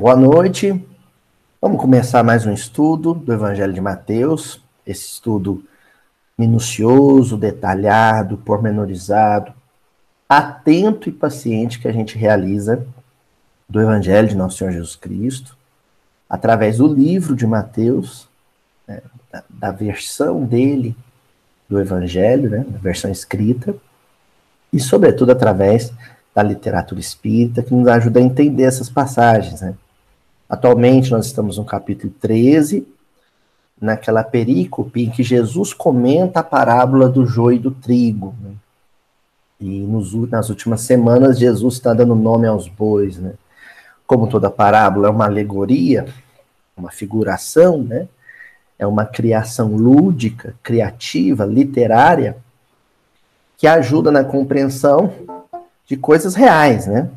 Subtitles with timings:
[0.00, 0.82] Boa noite.
[1.60, 4.58] Vamos começar mais um estudo do Evangelho de Mateus.
[4.86, 5.62] Esse estudo
[6.38, 9.52] minucioso, detalhado, pormenorizado,
[10.26, 12.86] atento e paciente que a gente realiza
[13.68, 15.54] do Evangelho de Nosso Senhor Jesus Cristo,
[16.30, 18.26] através do livro de Mateus,
[18.88, 20.96] né, da, da, versão dele
[21.68, 23.74] do Evangelho, né, da versão escrita,
[24.72, 25.92] e, sobretudo, através
[26.34, 29.60] da literatura espírita, que nos ajuda a entender essas passagens.
[29.60, 29.74] Né?
[30.50, 32.84] Atualmente, nós estamos no capítulo 13,
[33.80, 38.34] naquela perícope em que Jesus comenta a parábola do joio e do trigo.
[38.42, 38.50] Né?
[39.60, 43.16] E nos, nas últimas semanas, Jesus está dando nome aos bois.
[43.16, 43.34] Né?
[44.04, 46.06] Como toda parábola é uma alegoria,
[46.76, 48.08] uma figuração, né?
[48.76, 52.36] é uma criação lúdica, criativa, literária,
[53.56, 55.12] que ajuda na compreensão
[55.86, 57.10] de coisas reais, né?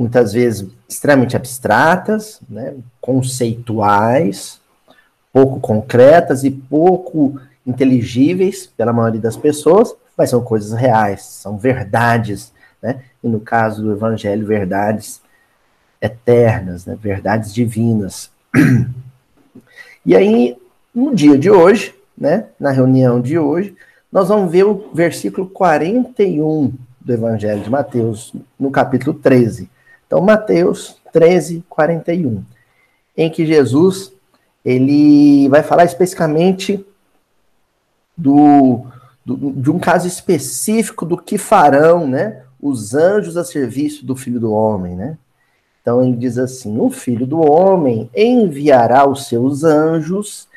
[0.00, 2.74] Muitas vezes extremamente abstratas, né?
[3.02, 4.58] conceituais,
[5.30, 12.50] pouco concretas e pouco inteligíveis pela maioria das pessoas, mas são coisas reais, são verdades,
[12.80, 13.02] né?
[13.22, 15.20] E no caso do Evangelho, verdades
[16.00, 16.96] eternas, né?
[16.98, 18.30] verdades divinas.
[20.06, 20.56] E aí,
[20.94, 22.46] no dia de hoje, né?
[22.58, 23.76] Na reunião de hoje,
[24.10, 29.68] nós vamos ver o versículo 41 do Evangelho de Mateus, no capítulo 13.
[30.10, 32.42] Então, Mateus 13, 41,
[33.16, 34.12] em que Jesus
[34.64, 36.84] ele vai falar especificamente
[38.16, 38.86] do,
[39.24, 44.40] do, de um caso específico do que farão né, os anjos a serviço do Filho
[44.40, 44.96] do Homem.
[44.96, 45.16] Né?
[45.80, 50.48] Então, ele diz assim: O Filho do Homem enviará os seus anjos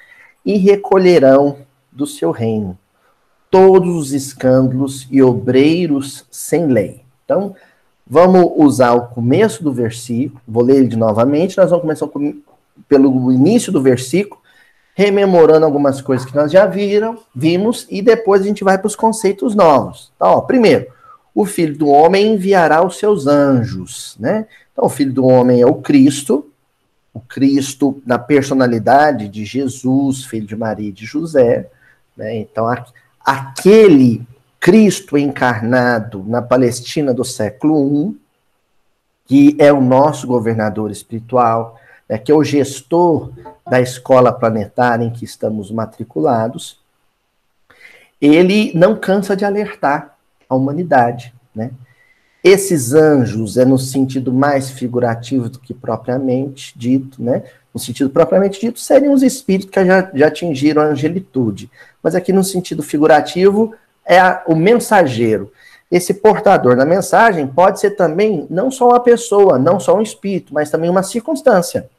[0.43, 1.57] e recolherão
[1.91, 2.75] do seu reino
[3.51, 7.03] todos os escândalos e obreiros sem lei.
[7.23, 7.55] Então,
[8.05, 12.07] vamos usar o começo do versículo, vou ler ele novamente, nós vamos começar
[12.87, 14.41] pelo início do versículo,
[14.95, 18.95] rememorando algumas coisas que nós já viram, vimos, e depois a gente vai para os
[18.95, 20.11] conceitos novos.
[20.15, 20.87] Então, ó, primeiro,
[21.33, 24.45] o Filho do Homem enviará os seus anjos, né?
[24.71, 26.47] Então, o Filho do Homem é o Cristo,
[27.13, 31.69] o Cristo na personalidade de Jesus, filho de Maria e de José,
[32.15, 32.37] né?
[32.37, 32.67] Então,
[33.23, 34.25] aquele
[34.63, 38.17] Cristo encarnado na Palestina do século I,
[39.25, 43.33] que é o nosso governador espiritual, né, que é o gestor
[43.69, 46.79] da escola planetária em que estamos matriculados,
[48.21, 50.15] ele não cansa de alertar
[50.47, 51.71] a humanidade, né?
[52.41, 57.43] Esses anjos é no sentido mais figurativo do que propriamente dito, né?
[57.73, 61.69] No sentido propriamente dito, seriam os espíritos que já, já atingiram a angelitude.
[62.01, 65.51] Mas aqui no sentido figurativo, é a, o mensageiro.
[65.89, 70.53] Esse portador da mensagem pode ser também não só uma pessoa, não só um espírito,
[70.53, 71.89] mas também uma circunstância.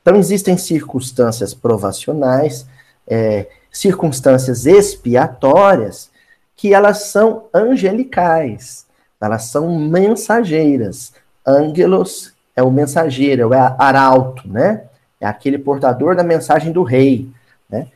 [0.00, 2.66] Então, existem circunstâncias provacionais,
[3.06, 6.10] é, circunstâncias expiatórias,
[6.56, 8.86] que elas são angelicais.
[9.20, 11.12] Elas são mensageiras.
[11.46, 14.84] Angelos é o mensageiro, é o arauto, né?
[15.20, 17.28] É aquele portador da mensagem do rei,
[17.70, 17.86] né?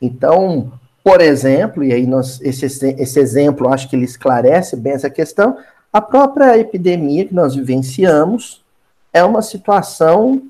[0.00, 0.72] Então,
[1.06, 5.56] por exemplo, e aí nós, esse, esse exemplo acho que ele esclarece bem essa questão,
[5.92, 8.64] a própria epidemia que nós vivenciamos
[9.12, 10.42] é uma situação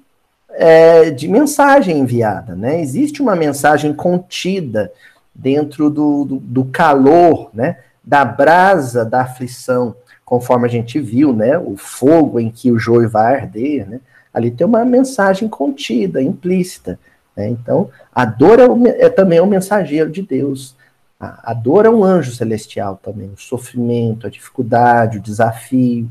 [0.49, 2.81] é, de mensagem enviada, né?
[2.81, 4.91] Existe uma mensagem contida
[5.35, 7.81] dentro do, do, do calor, né?
[8.03, 9.95] Da brasa da aflição
[10.25, 14.01] conforme a gente viu, né, o fogo em que o joio vai arder, né,
[14.33, 16.99] ali tem uma mensagem contida, implícita.
[17.37, 20.75] Né, então, a dor é, o, é, também um mensageiro de Deus.
[21.21, 26.09] A, a, dor é um anjo celestial também, o sofrimento, a dificuldade, o desafio.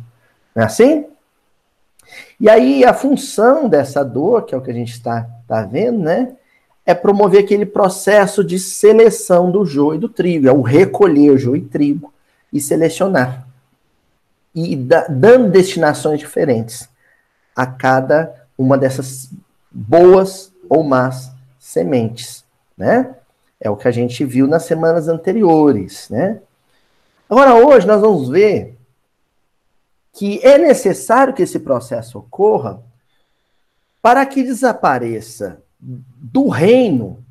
[0.56, 1.06] Não é assim?
[2.40, 6.00] E aí, a função dessa dor, que é o que a gente está tá vendo,
[6.00, 6.34] né,
[6.86, 11.58] é promover aquele processo de seleção do joio e do trigo, é o recolher joio
[11.58, 12.14] e trigo
[12.54, 13.46] e selecionar
[14.56, 16.88] e da, dando destinações diferentes
[17.54, 19.30] a cada uma dessas
[19.70, 22.44] boas ou más sementes,
[22.78, 23.16] né?
[23.60, 26.40] É o que a gente viu nas semanas anteriores, né?
[27.30, 28.78] Agora, hoje, nós vamos ver
[30.14, 32.82] que é necessário que esse processo ocorra
[34.02, 37.24] para que desapareça do reino,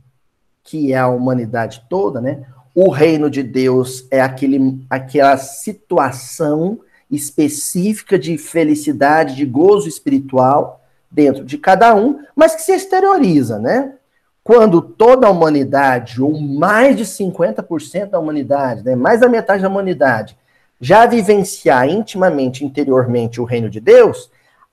[0.62, 2.44] que é a humanidade toda, né?
[2.74, 10.83] O reino de Deus é aquele, aquela situação específica de felicidade, de gozo espiritual
[11.14, 13.94] dentro de cada um, mas que se exterioriza, né?
[14.42, 19.68] Quando toda a humanidade, ou mais de 50% da humanidade, né, mais da metade da
[19.68, 20.36] humanidade,
[20.78, 24.30] já vivenciar intimamente, interiormente o reino de Deus,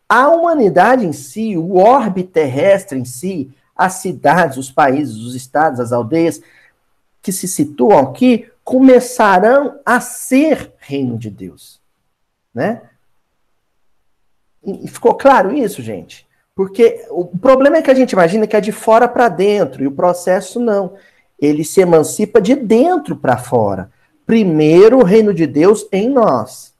[0.09, 5.79] a humanidade em si, o orbe terrestre em si, as cidades, os países, os estados,
[5.79, 6.41] as aldeias
[7.21, 11.79] que se situam aqui começarão a ser reino de Deus,
[12.53, 12.81] né?
[14.63, 16.27] E ficou claro isso, gente?
[16.61, 19.87] Porque o problema é que a gente imagina que é de fora para dentro, e
[19.87, 20.93] o processo não.
[21.39, 23.89] Ele se emancipa de dentro para fora.
[24.27, 26.71] Primeiro o reino de Deus em nós.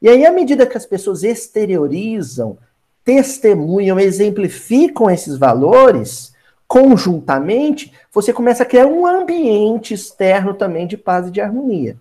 [0.00, 2.56] E aí, à medida que as pessoas exteriorizam,
[3.04, 6.32] testemunham, exemplificam esses valores,
[6.66, 11.98] conjuntamente, você começa a criar um ambiente externo também de paz e de harmonia.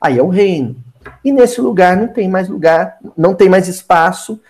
[0.00, 0.76] Aí é o reino.
[1.24, 4.40] E nesse lugar não tem mais lugar, não tem mais espaço,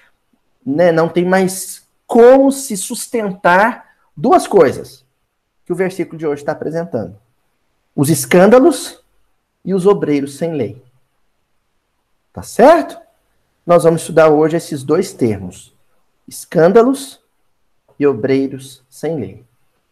[0.66, 5.04] né, não tem mais como se sustentar duas coisas
[5.64, 7.18] que o versículo de hoje está apresentando:
[7.94, 9.02] os escândalos
[9.64, 10.82] e os obreiros sem lei.
[12.32, 12.98] Tá certo?
[13.66, 15.74] Nós vamos estudar hoje esses dois termos:
[16.26, 17.20] escândalos
[17.98, 19.44] e obreiros sem lei.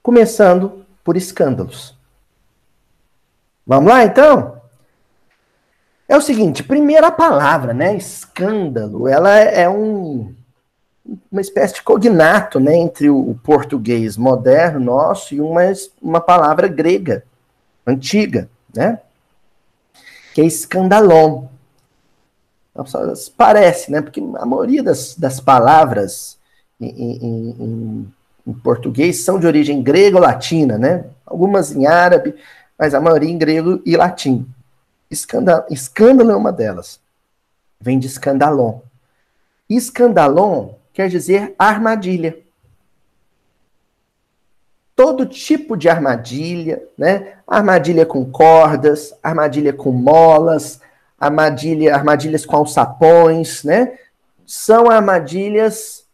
[0.03, 1.97] Começando por escândalos.
[3.67, 4.63] Vamos lá então?
[6.07, 7.97] É o seguinte, primeira palavra, né?
[7.97, 10.35] Escândalo, ela é um
[11.31, 15.61] uma espécie de cognato né, entre o português moderno nosso e uma,
[16.01, 17.25] uma palavra grega,
[17.87, 19.01] antiga, né?
[20.35, 21.47] Que é escandalon.
[23.37, 24.01] Parece, né?
[24.01, 26.39] Porque a maioria das, das palavras
[26.81, 28.13] em, em, em,
[28.47, 31.05] em português são de origem grega ou latina, né?
[31.25, 32.35] Algumas em árabe,
[32.79, 34.47] mas a maioria em grego e latim.
[35.11, 36.99] Escândalo, escândalo é uma delas.
[37.79, 38.81] Vem de escandalon.
[39.69, 42.39] Escandalon quer dizer armadilha.
[44.97, 47.39] Todo tipo de armadilha, né?
[47.47, 50.81] Armadilha com cordas, armadilha com molas,
[51.19, 53.99] armadilha, armadilhas com alçapões, né?
[54.47, 56.05] São armadilhas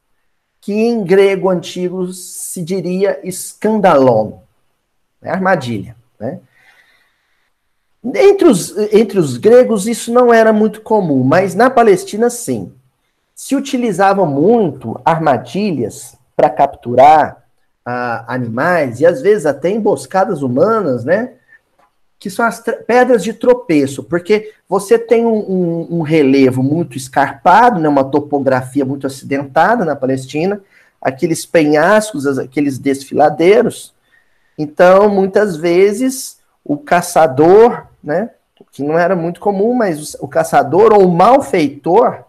[0.63, 4.39] que em grego antigo se diria escandalon,
[5.21, 5.31] né?
[5.31, 6.41] armadilha, né?
[8.03, 12.73] Entre os, entre os gregos isso não era muito comum, mas na Palestina sim
[13.41, 17.43] se utilizavam muito armadilhas para capturar
[17.87, 21.33] ah, animais e às vezes até emboscadas humanas, né?
[22.19, 27.81] Que são as pedras de tropeço, porque você tem um, um, um, relevo muito escarpado,
[27.81, 30.61] né, uma topografia muito acidentada na Palestina,
[31.01, 33.95] aqueles penhascos, aqueles desfiladeiros.
[34.59, 38.33] Então, muitas vezes, o caçador, né,
[38.71, 42.29] que não era muito comum, mas o caçador ou o malfeitor,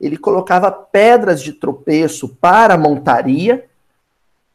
[0.00, 3.66] ele colocava pedras de tropeço para a montaria,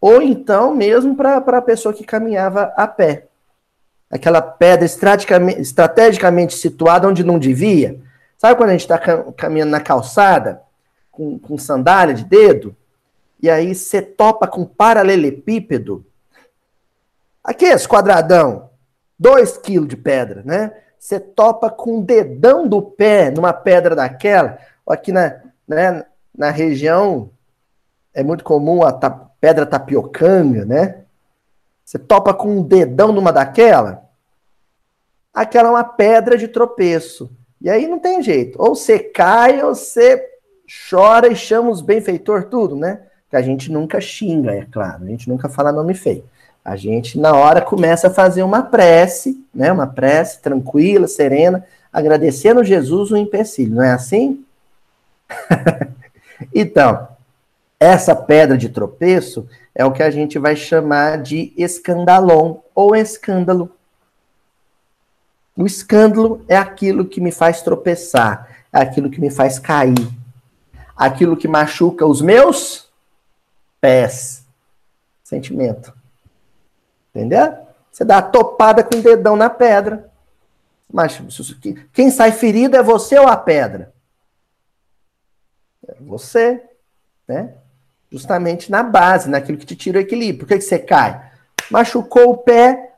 [0.01, 3.27] ou então mesmo para a pessoa que caminhava a pé.
[4.09, 7.99] Aquela pedra estrategicamente, situada onde não devia.
[8.37, 8.97] Sabe quando a gente está
[9.33, 10.61] caminhando na calçada,
[11.11, 12.75] com, com sandália de dedo,
[13.41, 16.05] e aí você topa com paralelepípedo?
[17.43, 18.69] Aqui, esse quadradão,
[19.19, 20.71] 2 quilos de pedra, né?
[20.97, 24.57] Você topa com o dedão do pé numa pedra daquela,
[24.91, 27.29] aqui na, né, na região
[28.13, 31.03] é muito comum a ta pedra tapiocanga, né?
[31.83, 34.09] Você topa com um dedão numa daquela,
[35.33, 37.29] aquela é uma pedra de tropeço.
[37.61, 38.61] E aí não tem jeito.
[38.61, 40.23] Ou você cai, ou você
[40.89, 43.01] chora e chama os benfeitor tudo, né?
[43.29, 45.03] Que a gente nunca xinga, é claro.
[45.03, 46.23] A gente nunca fala nome feio.
[46.63, 49.71] A gente, na hora, começa a fazer uma prece, né?
[49.71, 51.63] Uma prece tranquila, serena,
[51.93, 53.75] agradecendo Jesus o empecilho.
[53.75, 54.43] Não é assim?
[56.53, 57.07] então,
[57.79, 63.69] essa pedra de tropeço é o que a gente vai chamar de escandalon ou escândalo.
[65.55, 70.09] O escândalo é aquilo que me faz tropeçar, é aquilo que me faz cair,
[70.95, 72.89] aquilo que machuca os meus
[73.79, 74.45] pés.
[75.23, 75.93] Sentimento.
[77.09, 77.55] Entendeu?
[77.91, 80.11] Você dá a topada com o dedão na pedra.
[80.91, 81.19] Mas
[81.93, 83.94] quem sai ferido é você ou a pedra?
[86.01, 86.61] Você,
[87.27, 87.53] né?
[88.11, 90.39] Justamente na base, naquilo que te tira o equilíbrio.
[90.39, 91.31] Por que, que você cai?
[91.69, 92.93] Machucou o pé,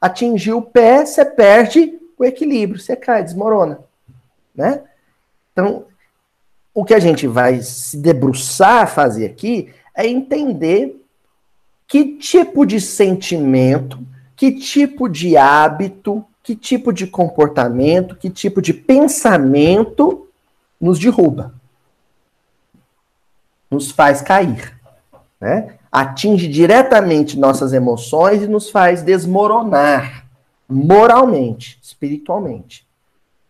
[0.00, 3.80] atingiu o pé, você perde o equilíbrio, você cai, desmorona,
[4.54, 4.82] né?
[5.52, 5.86] Então,
[6.74, 11.00] o que a gente vai se debruçar a fazer aqui é entender
[11.86, 13.98] que tipo de sentimento,
[14.34, 20.26] que tipo de hábito, que tipo de comportamento, que tipo de pensamento
[20.80, 21.54] nos derruba
[23.72, 24.78] nos faz cair,
[25.40, 25.74] né?
[25.90, 30.26] Atinge diretamente nossas emoções e nos faz desmoronar
[30.68, 32.86] moralmente, espiritualmente,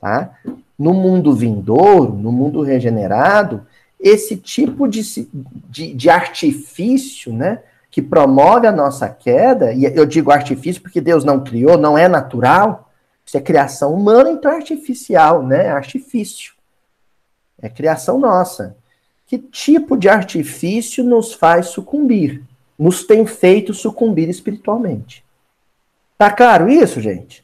[0.01, 0.39] tá?
[0.79, 3.67] No mundo vindouro, no mundo regenerado,
[4.01, 5.03] esse tipo de,
[5.69, 7.61] de, de artifício, né?
[7.91, 12.09] Que promove a nossa queda, e eu digo artifício porque Deus não criou, não é
[12.09, 12.91] natural,
[13.25, 15.69] isso é criação humana, então é artificial, né?
[15.69, 16.55] Artifício.
[17.61, 18.77] É criação nossa.
[19.33, 22.43] Que tipo de artifício nos faz sucumbir?
[22.79, 25.25] Nos tem feito sucumbir espiritualmente.
[26.19, 27.43] Tá claro isso, gente?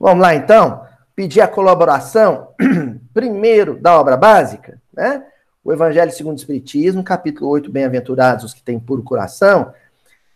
[0.00, 0.84] Vamos lá então?
[1.14, 2.48] Pedir a colaboração,
[3.14, 5.22] primeiro, da obra básica, né?
[5.62, 9.72] O Evangelho segundo o Espiritismo, capítulo 8, Bem-aventurados os que têm puro coração.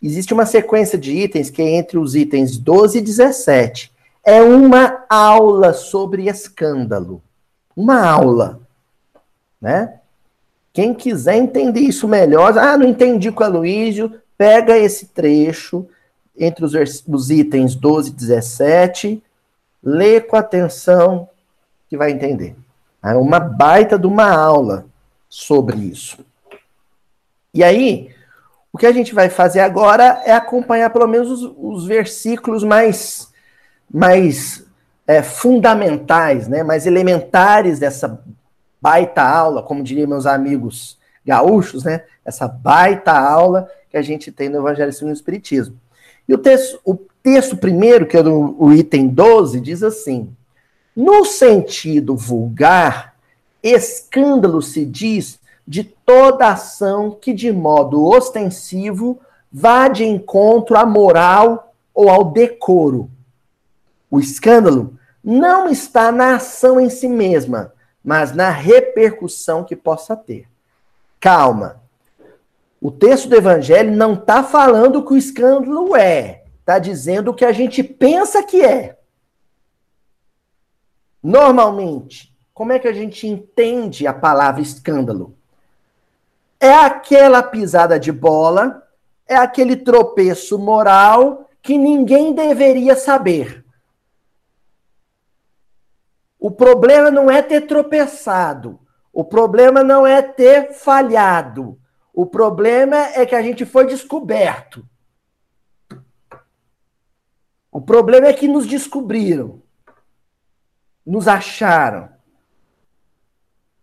[0.01, 3.91] Existe uma sequência de itens que é entre os itens 12 e 17.
[4.23, 7.21] É uma aula sobre escândalo.
[7.75, 8.61] Uma aula.
[9.59, 9.97] Né?
[10.73, 15.87] Quem quiser entender isso melhor, ah, não entendi com a Luísio, pega esse trecho
[16.37, 16.73] entre os,
[17.07, 19.23] os itens 12 e 17,
[19.83, 21.29] lê com atenção
[21.89, 22.55] que vai entender.
[23.03, 24.85] É uma baita de uma aula
[25.27, 26.19] sobre isso.
[27.53, 28.13] E aí,
[28.71, 33.29] o que a gente vai fazer agora é acompanhar pelo menos os, os versículos mais,
[33.93, 34.65] mais
[35.05, 38.23] é, fundamentais, né, mais elementares dessa
[38.81, 42.03] baita aula, como diriam meus amigos gaúchos, né?
[42.25, 45.75] Essa baita aula que a gente tem no Evangelho segundo o Espiritismo.
[46.27, 50.33] E o texto, o texto primeiro, que é do, o item 12, diz assim:
[50.95, 53.15] No sentido vulgar,
[53.61, 59.19] escândalo se diz de toda ação que de modo ostensivo
[59.51, 63.09] vá de encontro à moral ou ao decoro.
[64.09, 70.47] O escândalo não está na ação em si mesma, mas na repercussão que possa ter.
[71.19, 71.81] Calma.
[72.81, 77.33] O texto do Evangelho não está falando o que o escândalo é, está dizendo o
[77.33, 78.97] que a gente pensa que é.
[81.21, 85.35] Normalmente, como é que a gente entende a palavra escândalo?
[86.59, 88.87] É aquela pisada de bola,
[89.27, 93.60] é aquele tropeço moral que ninguém deveria saber.
[96.41, 98.79] O problema não é ter tropeçado.
[99.13, 101.79] O problema não é ter falhado.
[102.11, 104.83] O problema é que a gente foi descoberto.
[107.71, 109.61] O problema é que nos descobriram.
[111.05, 112.09] Nos acharam.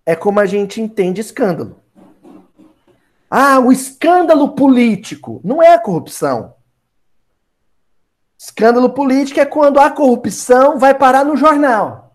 [0.05, 1.81] É como a gente entende escândalo.
[3.31, 6.57] Ah, o escândalo político não é a corrupção.
[8.37, 12.08] Escândalo político é quando a corrupção vai parar no jornal.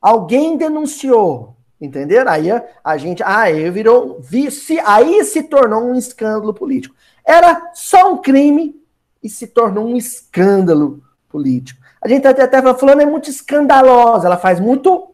[0.00, 2.30] Alguém denunciou, entenderam?
[2.30, 2.48] Aí
[2.84, 6.94] a, gente, ah, aí virou, se, aí se tornou um escândalo político.
[7.24, 8.80] Era só um crime
[9.22, 11.80] e se tornou um escândalo político.
[12.00, 15.12] A gente até estava falando é muito escandalosa, ela faz muito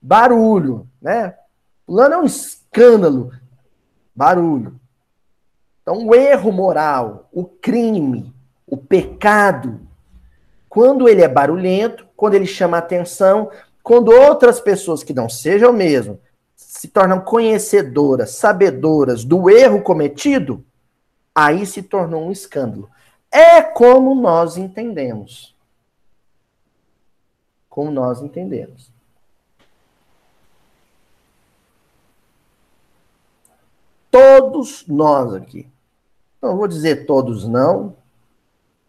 [0.00, 1.34] barulho, né?
[1.86, 3.32] Fulano é um escândalo,
[4.14, 4.80] barulho.
[5.82, 8.32] Então, o erro moral, o crime,
[8.66, 9.80] o pecado,
[10.68, 13.50] quando ele é barulhento, quando ele chama atenção,
[13.82, 16.20] quando outras pessoas que não sejam mesmo
[16.54, 20.64] se tornam conhecedoras, sabedoras do erro cometido,
[21.34, 22.88] aí se tornou um escândalo.
[23.30, 25.54] É como nós entendemos.
[27.68, 28.92] Como nós entendemos.
[34.10, 35.66] Todos nós aqui.
[36.40, 37.96] Não vou dizer todos não,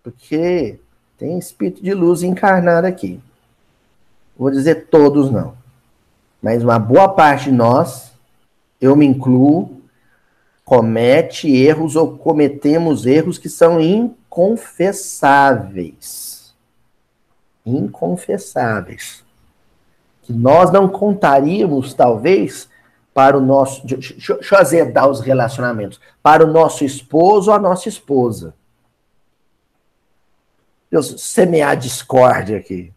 [0.02, 0.80] porque
[1.18, 3.22] tem espírito de luz encarnado aqui.
[4.44, 5.56] Vou dizer todos não.
[6.42, 8.12] Mas uma boa parte de nós,
[8.82, 9.82] eu me incluo,
[10.66, 16.54] comete erros ou cometemos erros que são inconfessáveis.
[17.66, 19.24] Inconfessáveis.
[20.24, 22.68] Que nós não contaríamos, talvez,
[23.14, 23.88] para o nosso.
[23.88, 26.02] Deixa, eu azedar os relacionamentos.
[26.22, 28.54] Para o nosso esposo ou a nossa esposa.
[30.92, 32.92] Deus, semear discórdia aqui.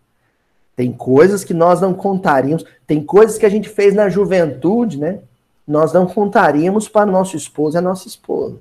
[0.77, 5.21] Tem coisas que nós não contaríamos, tem coisas que a gente fez na juventude, né?
[5.67, 8.59] Nós não contaríamos para nosso esposo e a nossa esposa.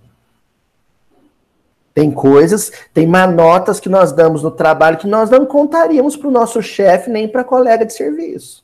[1.93, 6.31] Tem coisas, tem manotas que nós damos no trabalho que nós não contaríamos para o
[6.31, 8.63] nosso chefe nem para colega de serviço.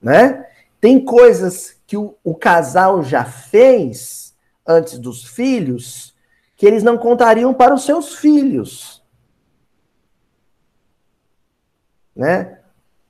[0.00, 0.46] Né?
[0.80, 4.34] Tem coisas que o, o casal já fez
[4.66, 6.14] antes dos filhos
[6.56, 9.01] que eles não contariam para os seus filhos
[12.14, 12.58] né?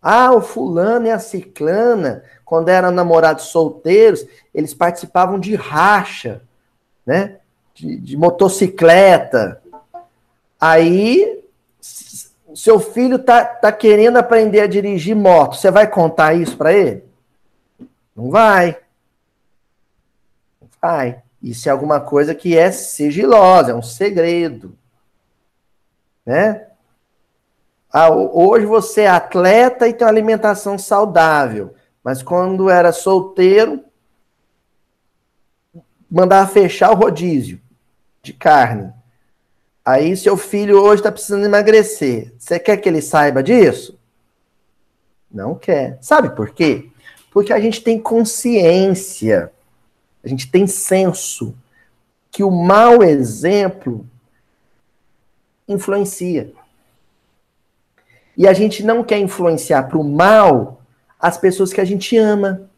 [0.00, 6.42] Ah, o fulano e a ciclana, quando eram namorados solteiros, eles participavam de racha,
[7.06, 7.38] né?
[7.74, 9.62] De, de motocicleta.
[10.60, 11.44] Aí,
[12.54, 15.56] seu filho tá, tá querendo aprender a dirigir moto.
[15.56, 17.04] Você vai contar isso para ele?
[18.14, 18.76] Não vai.
[20.60, 21.22] Não vai.
[21.42, 24.76] Isso é alguma coisa que é sigilosa, é um segredo.
[26.24, 26.66] Né?
[27.92, 33.84] Ah, hoje você é atleta e tem uma alimentação saudável, mas quando era solteiro,
[36.10, 37.60] mandava fechar o rodízio
[38.22, 38.90] de carne.
[39.84, 42.32] Aí seu filho hoje está precisando emagrecer.
[42.38, 43.98] Você quer que ele saiba disso?
[45.30, 45.98] Não quer.
[46.00, 46.88] Sabe por quê?
[47.30, 49.52] Porque a gente tem consciência,
[50.24, 51.54] a gente tem senso
[52.30, 54.06] que o mau exemplo
[55.68, 56.52] influencia.
[58.36, 60.82] E a gente não quer influenciar para o mal
[61.18, 62.68] as pessoas que a gente ama.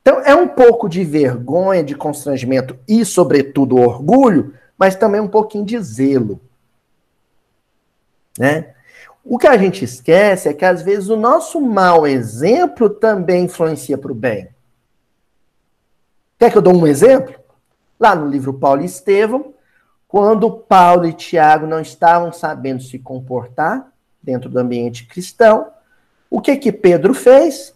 [0.00, 5.64] Então é um pouco de vergonha, de constrangimento e, sobretudo, orgulho, mas também um pouquinho
[5.64, 6.40] de zelo.
[8.38, 8.74] Né?
[9.24, 13.98] O que a gente esquece é que às vezes o nosso mau exemplo também influencia
[13.98, 14.48] para o bem.
[16.38, 17.34] Quer que eu dou um exemplo?
[17.98, 19.54] Lá no livro Paulo e Estevão,
[20.06, 23.90] quando Paulo e Tiago não estavam sabendo se comportar
[24.26, 25.68] dentro do ambiente cristão,
[26.28, 27.74] o que que Pedro fez?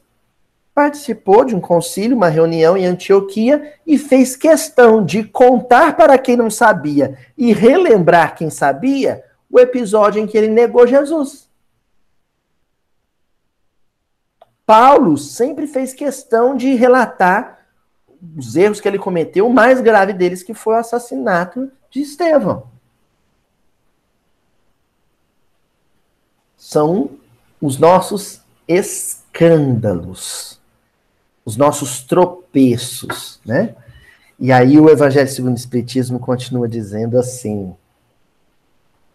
[0.75, 6.37] participou de um concílio, uma reunião em Antioquia e fez questão de contar para quem
[6.37, 11.51] não sabia e relembrar quem sabia o episódio em que ele negou Jesus.
[14.65, 17.59] Paulo sempre fez questão de relatar
[18.37, 22.69] os erros que ele cometeu, o mais grave deles que foi o assassinato de Estevão.
[26.71, 27.11] São
[27.61, 30.61] os nossos escândalos
[31.45, 33.75] os nossos tropeços, né?
[34.39, 37.75] E aí o Evangelho segundo o Espiritismo continua dizendo assim: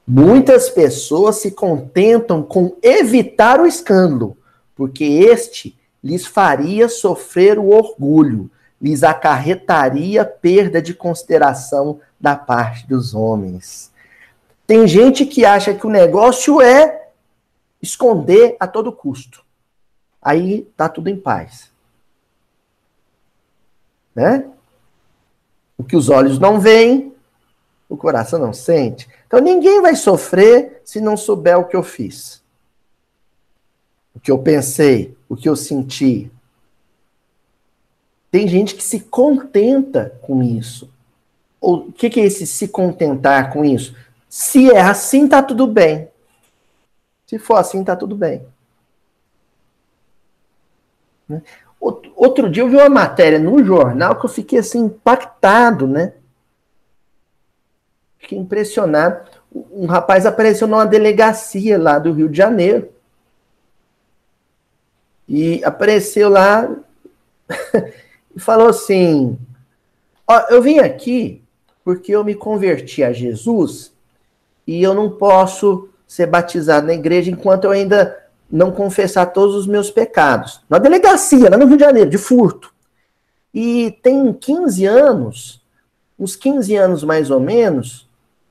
[0.05, 4.37] muitas pessoas se contentam com evitar o escândalo,
[4.75, 13.15] porque este lhes faria sofrer o orgulho, lhes acarretaria perda de consideração da parte dos
[13.15, 13.91] homens.
[14.67, 17.04] Tem gente que acha que o negócio é
[17.85, 19.43] esconder a todo custo.
[20.21, 21.73] Aí tá tudo em paz
[24.15, 24.45] né?
[25.77, 27.13] O que os olhos não veem,
[27.89, 29.09] o coração não sente.
[29.27, 32.41] Então ninguém vai sofrer se não souber o que eu fiz.
[34.15, 36.31] O que eu pensei, o que eu senti.
[38.31, 40.89] Tem gente que se contenta com isso.
[41.59, 43.95] O que, que é esse se contentar com isso?
[44.29, 46.07] Se é assim, tá tudo bem.
[47.25, 48.45] Se for assim, tá tudo bem.
[51.27, 51.41] Né?
[52.15, 56.13] Outro dia eu vi uma matéria no jornal que eu fiquei assim impactado, né?
[58.17, 59.29] Fiquei impressionado.
[59.71, 62.89] Um rapaz apareceu numa delegacia lá do Rio de Janeiro.
[65.27, 66.69] E apareceu lá
[68.35, 69.37] e falou assim:
[70.27, 71.43] Ó, eu vim aqui
[71.83, 73.93] porque eu me converti a Jesus
[74.65, 78.17] e eu não posso ser batizado na igreja enquanto eu ainda
[78.49, 80.61] não confessar todos os meus pecados.
[80.69, 82.73] Na delegacia, lá no Rio de Janeiro, de furto.
[83.53, 85.61] E tem 15 anos,
[86.19, 88.07] uns 15 anos mais ou menos,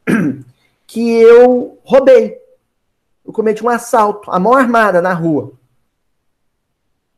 [0.87, 2.39] que eu roubei.
[3.25, 5.53] Eu cometi um assalto, a mão armada na rua.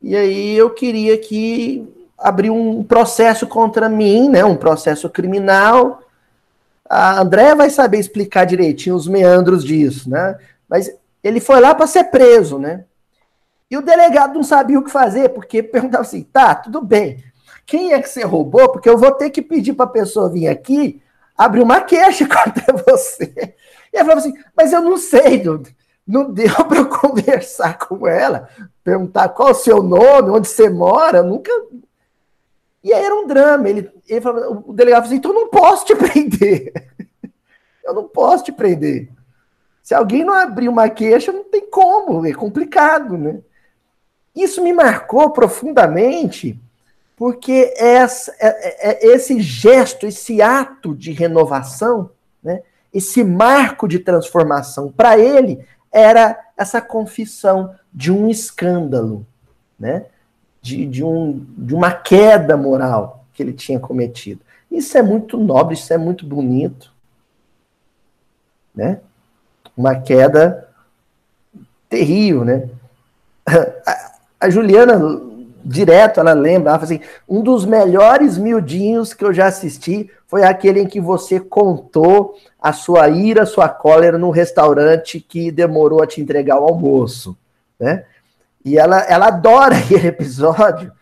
[0.01, 6.03] E aí eu queria que abrir um processo contra mim, né, um processo criminal.
[6.89, 10.37] A André vai saber explicar direitinho os meandros disso, né?
[10.69, 10.91] Mas
[11.23, 12.85] ele foi lá para ser preso, né?
[13.71, 17.25] E o delegado não sabia o que fazer, porque perguntava assim: tá, tudo bem.
[17.65, 18.71] Quem é que você roubou?
[18.71, 21.03] Porque eu vou ter que pedir para a pessoa vir aqui
[21.37, 23.55] abrir uma queixa contra você.
[23.93, 25.69] E ele falava assim: mas eu não sei, Dudu.
[26.07, 28.49] Não deu para eu conversar com ela,
[28.85, 31.51] perguntar qual o seu nome, onde você mora, nunca.
[32.87, 33.69] E aí era um drama.
[33.69, 36.73] Ele, ele falava, o delegado falou assim: então eu não posso te prender.
[37.85, 39.09] eu não posso te prender.
[39.83, 43.41] Se alguém não abrir uma queixa, não tem como, é complicado, né?
[44.35, 46.61] Isso me marcou profundamente,
[47.17, 52.11] porque essa, é, é, é esse gesto, esse ato de renovação,
[52.43, 59.27] né, esse marco de transformação, para ele, era essa confissão de um escândalo,
[59.79, 60.07] né,
[60.67, 64.41] de, de, um, de uma queda moral que ele tinha cometido.
[64.71, 66.93] Isso é muito nobre, isso é muito bonito.
[68.75, 69.01] Né?
[69.77, 70.69] uma queda
[71.89, 72.69] terrível, né?
[73.47, 74.99] A, a Juliana,
[75.65, 80.43] direto, ela lembra, ela fala assim, um dos melhores miudinhos que eu já assisti foi
[80.45, 86.03] aquele em que você contou a sua ira, a sua cólera no restaurante que demorou
[86.03, 87.37] a te entregar o almoço,
[87.79, 88.05] né?
[88.67, 90.93] E ela, ela adora aquele episódio,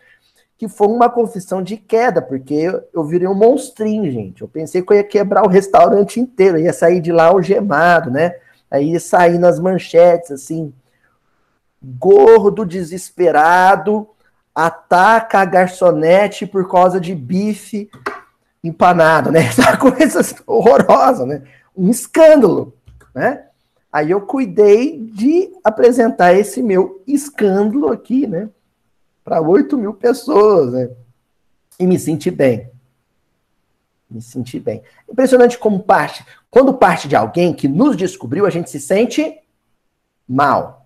[0.55, 4.43] que foi uma confissão de queda, porque eu, eu virei um monstrinho, gente.
[4.43, 8.35] Eu pensei que eu ia quebrar o restaurante inteiro, ia sair de lá algemado, né?
[8.69, 10.71] Aí ia sair nas manchetes, assim,
[11.81, 14.07] gordo, desesperado,
[14.53, 17.89] ataca a garçonete por causa de bife
[18.63, 19.41] empanado, né?
[19.49, 21.41] Essa coisa horrorosa, né?
[21.75, 22.77] Um escândalo,
[23.13, 23.44] né?
[23.95, 28.49] Aí eu cuidei de apresentar esse meu escândalo aqui, né?
[29.23, 30.89] Para 8 mil pessoas, né?
[31.79, 32.69] E me senti bem.
[34.11, 34.83] Me senti bem.
[35.09, 36.25] Impressionante como parte.
[36.51, 39.33] Quando parte de alguém que nos descobriu, a gente se sente
[40.27, 40.85] mal.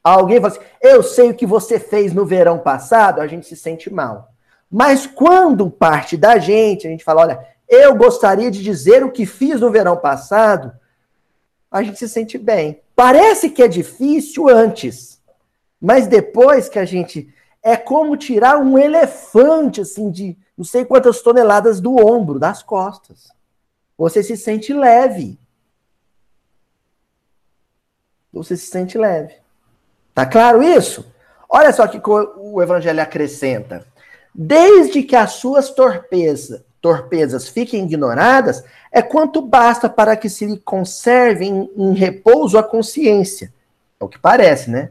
[0.00, 3.56] Alguém fala assim, eu sei o que você fez no verão passado, a gente se
[3.56, 4.32] sente mal.
[4.70, 9.26] Mas quando parte da gente, a gente fala, olha, eu gostaria de dizer o que
[9.26, 10.72] fiz no verão passado,
[11.74, 12.80] a gente se sente bem.
[12.94, 15.20] Parece que é difícil antes,
[15.80, 17.34] mas depois que a gente.
[17.60, 23.32] É como tirar um elefante, assim, de não sei quantas toneladas do ombro, das costas.
[23.96, 25.38] Você se sente leve.
[28.30, 29.34] Você se sente leve.
[30.14, 31.10] Tá claro isso?
[31.48, 33.86] Olha só que o evangelho acrescenta.
[34.34, 40.58] Desde que as suas torpezas, torpezas fiquem ignoradas, é quanto basta para que se lhe
[40.58, 43.50] conserve em, em repouso a consciência.
[43.98, 44.90] É o que parece, né?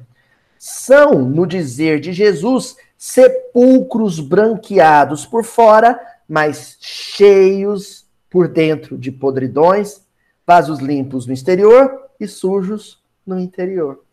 [0.57, 10.01] São, no dizer de Jesus, sepulcros branqueados por fora, mas cheios por dentro de podridões,
[10.47, 14.03] vasos limpos no exterior e sujos no interior.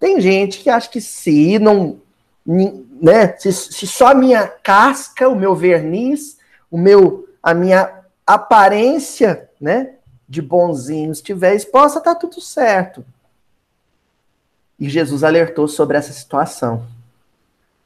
[0.00, 2.00] Tem gente que acha que se não,
[2.46, 6.38] né, se, se só minha casca, o meu verniz,
[6.70, 9.94] o meu, a minha aparência, né,
[10.28, 13.04] de bonzinho estiver exposta, tá tudo certo.
[14.78, 16.84] E Jesus alertou sobre essa situação.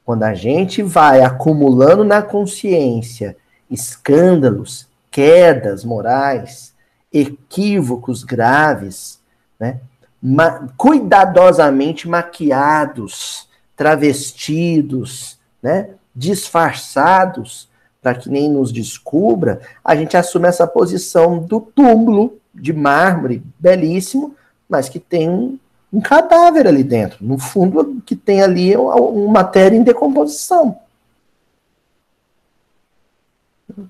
[0.03, 3.37] Quando a gente vai acumulando na consciência
[3.69, 6.73] escândalos, quedas morais,
[7.13, 9.19] equívocos graves,
[9.59, 9.79] né?
[10.21, 15.89] Ma cuidadosamente maquiados, travestidos, né?
[16.15, 17.69] disfarçados,
[18.01, 24.35] para que nem nos descubra, a gente assume essa posição do túmulo de mármore belíssimo,
[24.67, 25.59] mas que tem um,
[25.93, 27.23] um cadáver ali dentro.
[27.23, 30.79] No fundo, que tem ali uma, uma matéria em decomposição.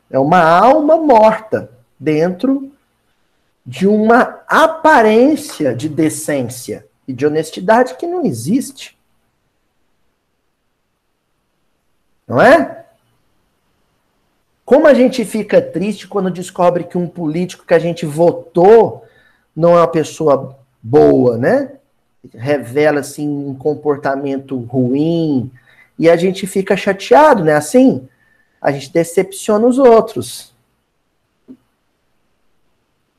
[0.10, 2.72] É uma alma morta dentro
[3.66, 8.98] de uma aparência de decência e de honestidade que não existe.
[12.28, 12.81] Não é?
[14.72, 19.04] Como a gente fica triste quando descobre que um político que a gente votou
[19.54, 21.74] não é uma pessoa boa, né?
[22.34, 25.52] Revela assim um comportamento ruim
[26.00, 27.54] e a gente fica chateado, né?
[27.54, 28.08] Assim,
[28.62, 30.54] a gente decepciona os outros.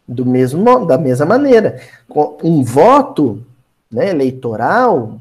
[0.08, 1.82] Do mesmo da mesma maneira,
[2.42, 3.44] um voto,
[3.90, 5.20] né, eleitoral,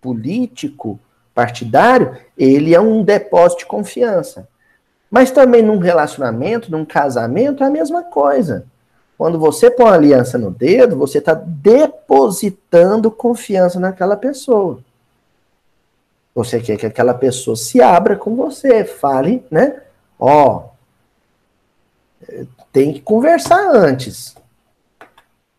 [0.00, 0.98] político,
[1.34, 4.48] partidário, ele é um depósito de confiança.
[5.14, 8.66] Mas também num relacionamento, num casamento, é a mesma coisa.
[9.16, 14.80] Quando você põe a aliança no dedo, você está depositando confiança naquela pessoa.
[16.34, 19.82] Você quer que aquela pessoa se abra com você, fale, né?
[20.18, 20.64] Ó,
[22.72, 24.34] tem que conversar antes.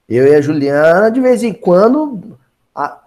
[0.09, 2.37] Eu e a Juliana, de vez em quando,
[2.75, 2.99] a,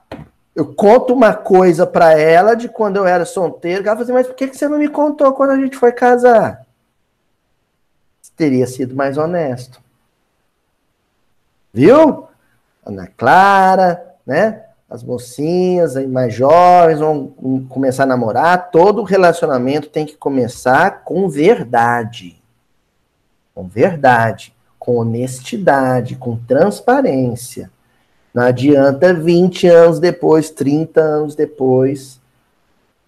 [0.59, 3.85] eu conto uma coisa para ela de quando eu era solteiro.
[3.85, 6.67] Ela fala assim, mas por que, você não me contou quando a gente foi casar?
[8.37, 9.81] Teria sido mais honesto.
[11.73, 12.27] Viu?
[12.85, 14.65] Ana Clara, né?
[14.91, 17.29] As mocinhas aí mais jovens vão
[17.69, 18.73] começar a namorar.
[18.73, 22.43] Todo relacionamento tem que começar com verdade.
[23.55, 27.71] Com verdade, com honestidade, com transparência.
[28.39, 32.21] Não adianta 20 anos depois, 30 anos depois,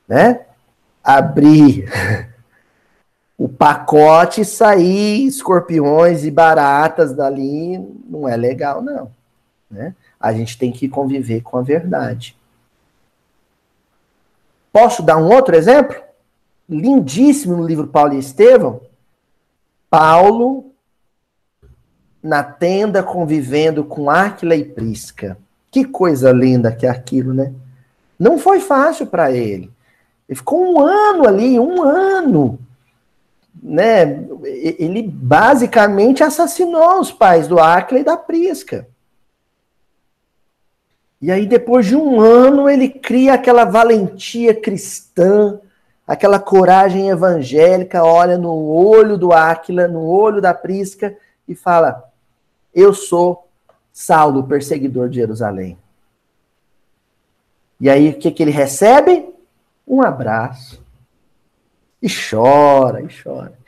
[0.08, 0.40] né?
[1.04, 1.88] Abrir
[3.38, 9.08] o pacote e sair escorpiões e baratas dali, não é legal, não.
[9.70, 9.94] Né?
[10.18, 12.36] A gente tem que conviver com a verdade.
[14.72, 15.94] Posso dar um outro exemplo?
[16.68, 18.80] Lindíssimo no livro Paulo e Estevão.
[19.88, 20.69] Paulo
[22.22, 25.38] na tenda convivendo com Áquila e Prisca.
[25.70, 27.52] Que coisa linda que é aquilo, né?
[28.18, 29.70] Não foi fácil para ele.
[30.28, 32.58] Ele ficou um ano ali, um ano.
[33.62, 34.24] Né?
[34.44, 38.86] Ele basicamente assassinou os pais do Áquila e da Prisca.
[41.22, 45.58] E aí, depois de um ano, ele cria aquela valentia cristã,
[46.06, 51.14] aquela coragem evangélica, olha no olho do Áquila, no olho da Prisca
[51.46, 52.09] e fala:
[52.74, 53.48] Eu sou
[53.92, 55.76] Saulo, perseguidor de Jerusalém.
[57.80, 59.28] E aí o que, que ele recebe?
[59.86, 60.82] Um abraço.
[62.00, 63.58] E chora, e chora.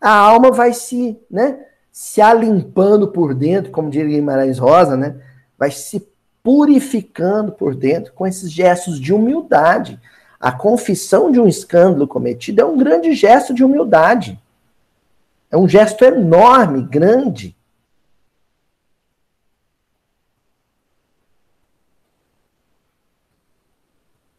[0.00, 5.20] A alma vai se, né, se alimpando por dentro, como diria Guimarães Rosa, né?
[5.56, 6.06] Vai se
[6.42, 10.00] purificando por dentro com esses gestos de humildade.
[10.40, 14.40] A confissão de um escândalo cometido é um grande gesto de humildade.
[15.50, 17.54] É um gesto enorme, grande.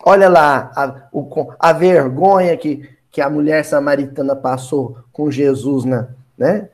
[0.05, 6.09] Olha lá a, o, a vergonha que, que a mulher samaritana passou com Jesus na,
[6.37, 6.69] né?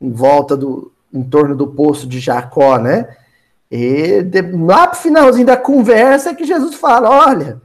[0.00, 3.16] em volta do, em torno do poço de Jacó, né?
[3.70, 7.60] E de, lá pro finalzinho da conversa que Jesus fala: olha,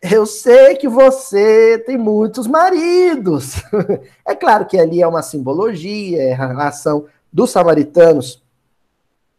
[0.00, 3.62] eu sei que você tem muitos maridos.
[4.26, 8.41] é claro que ali é uma simbologia, é a relação dos samaritanos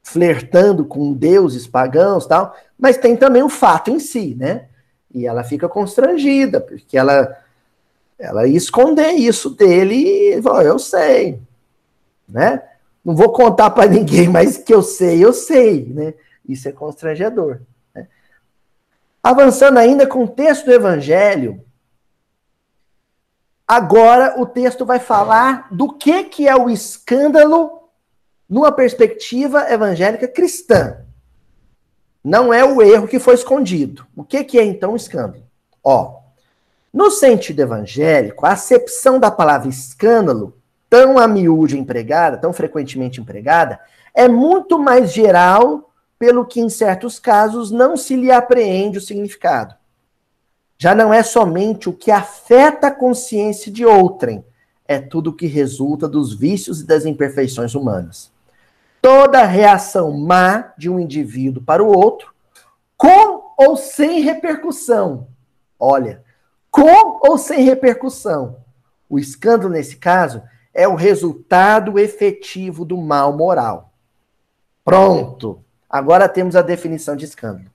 [0.03, 4.65] flertando com deuses pagãos tal, mas tem também o fato em si, né?
[5.13, 7.37] E ela fica constrangida, porque ela,
[8.19, 9.95] ela ia esconder isso dele
[10.35, 11.39] e falou, eu sei,
[12.27, 12.61] né?
[13.03, 16.13] Não vou contar para ninguém, mas que eu sei, eu sei, né?
[16.47, 17.61] Isso é constrangedor.
[17.95, 18.07] Né?
[19.21, 21.63] Avançando ainda com o texto do Evangelho,
[23.65, 27.82] agora o texto vai falar do que, que é o escândalo
[28.53, 30.97] numa perspectiva evangélica cristã.
[32.23, 34.05] Não é o erro que foi escondido.
[34.15, 35.43] O que, que é então o escândalo?
[35.83, 36.19] Ó,
[36.93, 40.55] no sentido evangélico, a acepção da palavra escândalo,
[40.87, 43.79] tão a miúde empregada, tão frequentemente empregada,
[44.13, 49.73] é muito mais geral, pelo que em certos casos não se lhe apreende o significado.
[50.77, 54.45] Já não é somente o que afeta a consciência de outrem,
[54.87, 58.31] é tudo que resulta dos vícios e das imperfeições humanas
[59.03, 62.33] toda reação má de um indivíduo para o outro,
[62.95, 65.27] com ou sem repercussão.
[65.77, 66.23] Olha,
[66.71, 68.63] com ou sem repercussão.
[69.09, 70.41] O escândalo, nesse caso,
[70.73, 73.91] é o resultado efetivo do mal moral.
[74.85, 75.61] Pronto.
[75.89, 77.69] Agora temos a definição de escândalo.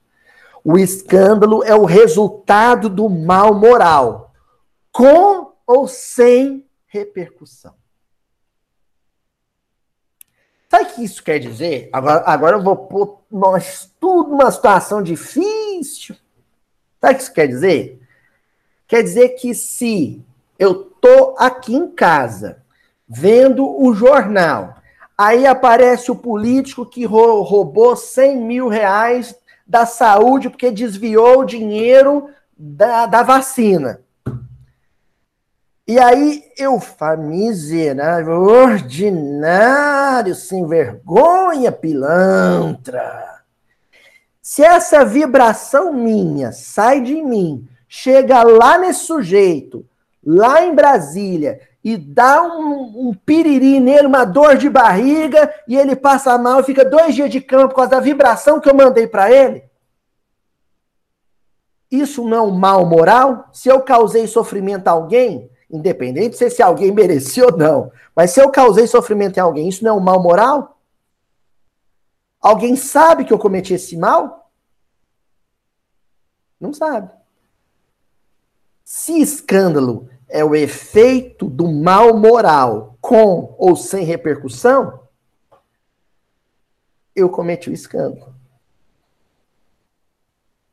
[0.65, 4.33] O escândalo é o resultado do mal moral,
[4.91, 7.75] com ou sem repercussão.
[10.71, 11.89] Sabe o que isso quer dizer?
[11.93, 16.15] Agora, agora eu vou pôr nós tudo numa situação difícil.
[17.01, 18.01] Sabe o que isso quer dizer?
[18.87, 20.23] Quer dizer que se
[20.59, 22.63] eu tô aqui em casa
[23.09, 24.77] vendo o jornal,
[25.17, 29.35] aí aparece o político que roubou 100 mil reais
[29.67, 34.01] da saúde porque desviou o dinheiro da, da vacina.
[35.89, 36.79] E aí eu
[37.19, 43.41] miserável, ordinário, sem vergonha, pilantra.
[44.43, 49.83] Se essa vibração minha sai de mim, chega lá nesse sujeito,
[50.23, 55.97] lá em Brasília, e dá um, um piriri nele, uma dor de barriga, e ele
[55.97, 59.33] passa mal, fica dois dias de cama por causa da vibração que eu mandei para
[59.33, 59.65] ele.
[61.91, 63.49] Isso não é um mal moral?
[63.55, 67.93] Se eu causei sofrimento a alguém, Independente de se alguém merecia ou não.
[68.17, 70.81] Mas se eu causei sofrimento em alguém, isso não é um mal moral?
[72.41, 74.51] Alguém sabe que eu cometi esse mal?
[76.61, 77.13] Não sabe.
[78.85, 85.07] Se escândalo é o efeito do mal moral com ou sem repercussão,
[87.15, 88.35] eu cometi o escândalo.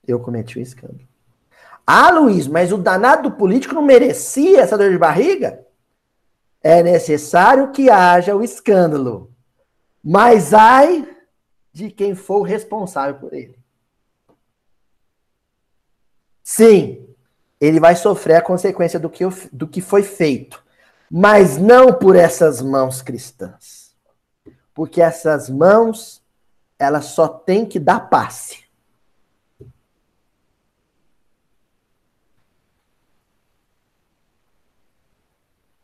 [0.08, 1.08] Eu cometi o escândalo.
[1.86, 5.66] Ah, Luiz, mas o danado do político não merecia essa dor de barriga?
[6.62, 9.32] É necessário que haja o escândalo.
[10.04, 11.08] Mas ai
[11.72, 13.60] de quem for responsável por ele.
[16.44, 17.08] Sim,
[17.60, 20.64] ele vai sofrer a consequência do que, do que foi feito,
[21.10, 23.96] mas não por essas mãos cristãs.
[24.74, 26.24] Porque essas mãos,
[26.78, 28.65] elas só têm que dar passe.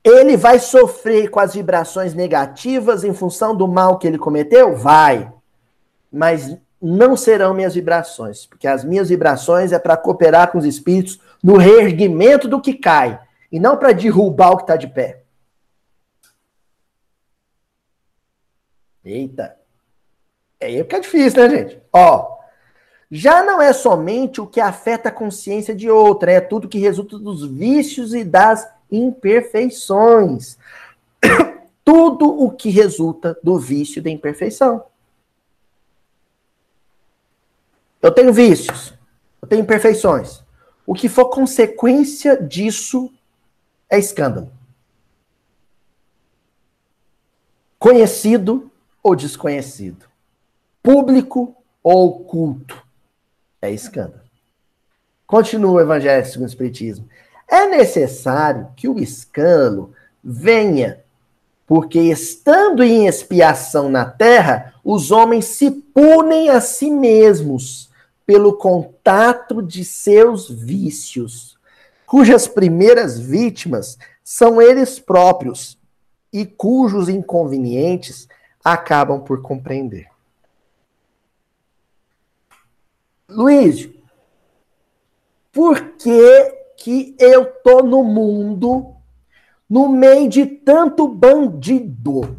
[0.04, 4.76] Ele vai sofrer com as vibrações negativas em função do mal que ele cometeu?
[4.76, 5.32] Vai.
[6.12, 11.20] Mas não serão minhas vibrações, porque as minhas vibrações é para cooperar com os espíritos
[11.44, 13.20] no reerguimento do que cai,
[13.52, 15.22] e não para derrubar o que está de pé.
[19.06, 19.58] Eita.
[20.60, 21.82] É aí que é difícil, né, gente?
[21.94, 22.38] Ó,
[23.10, 27.20] já não é somente o que afeta a consciência de outra, é tudo que resulta
[27.20, 30.58] dos vícios e das imperfeições.
[31.84, 34.86] tudo o que resulta do vício da imperfeição.
[38.02, 38.94] Eu tenho vícios,
[39.42, 40.44] eu tenho imperfeições.
[40.86, 43.12] O que for consequência disso
[43.90, 44.52] é escândalo.
[47.78, 48.72] Conhecido
[49.04, 50.06] ou desconhecido.
[50.82, 52.82] Público ou oculto.
[53.62, 54.22] É escândalo.
[55.28, 57.08] Continua o Evangelho segundo o Espiritismo.
[57.52, 59.92] É necessário que o escândalo
[60.24, 61.04] venha,
[61.68, 67.92] porque estando em expiação na terra, os homens se punem a si mesmos
[68.26, 71.60] pelo contato de seus vícios,
[72.06, 75.78] cujas primeiras vítimas são eles próprios
[76.32, 78.30] e cujos inconvenientes
[78.64, 80.08] acabam por compreender.
[83.28, 83.90] Luiz,
[85.52, 88.96] por que, que eu tô no mundo
[89.70, 92.38] no meio de tanto bandido?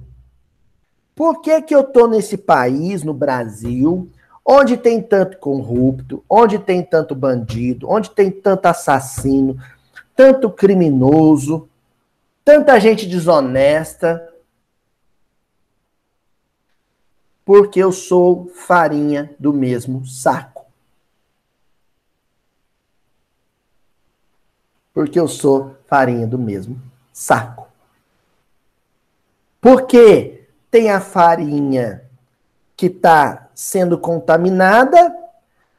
[1.14, 4.10] Por que, que eu tô nesse país, no Brasil,
[4.44, 9.56] onde tem tanto corrupto, onde tem tanto bandido, onde tem tanto assassino,
[10.16, 11.68] tanto criminoso,
[12.44, 14.28] tanta gente desonesta?
[17.44, 20.51] Porque eu sou farinha do mesmo saco.
[24.92, 26.80] Porque eu sou farinha do mesmo
[27.12, 27.68] saco.
[29.60, 32.04] Porque tem a farinha
[32.76, 35.14] que está sendo contaminada,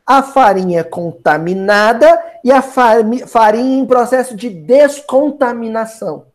[0.05, 2.07] a farinha contaminada
[2.43, 6.27] e a farinha em processo de descontaminação.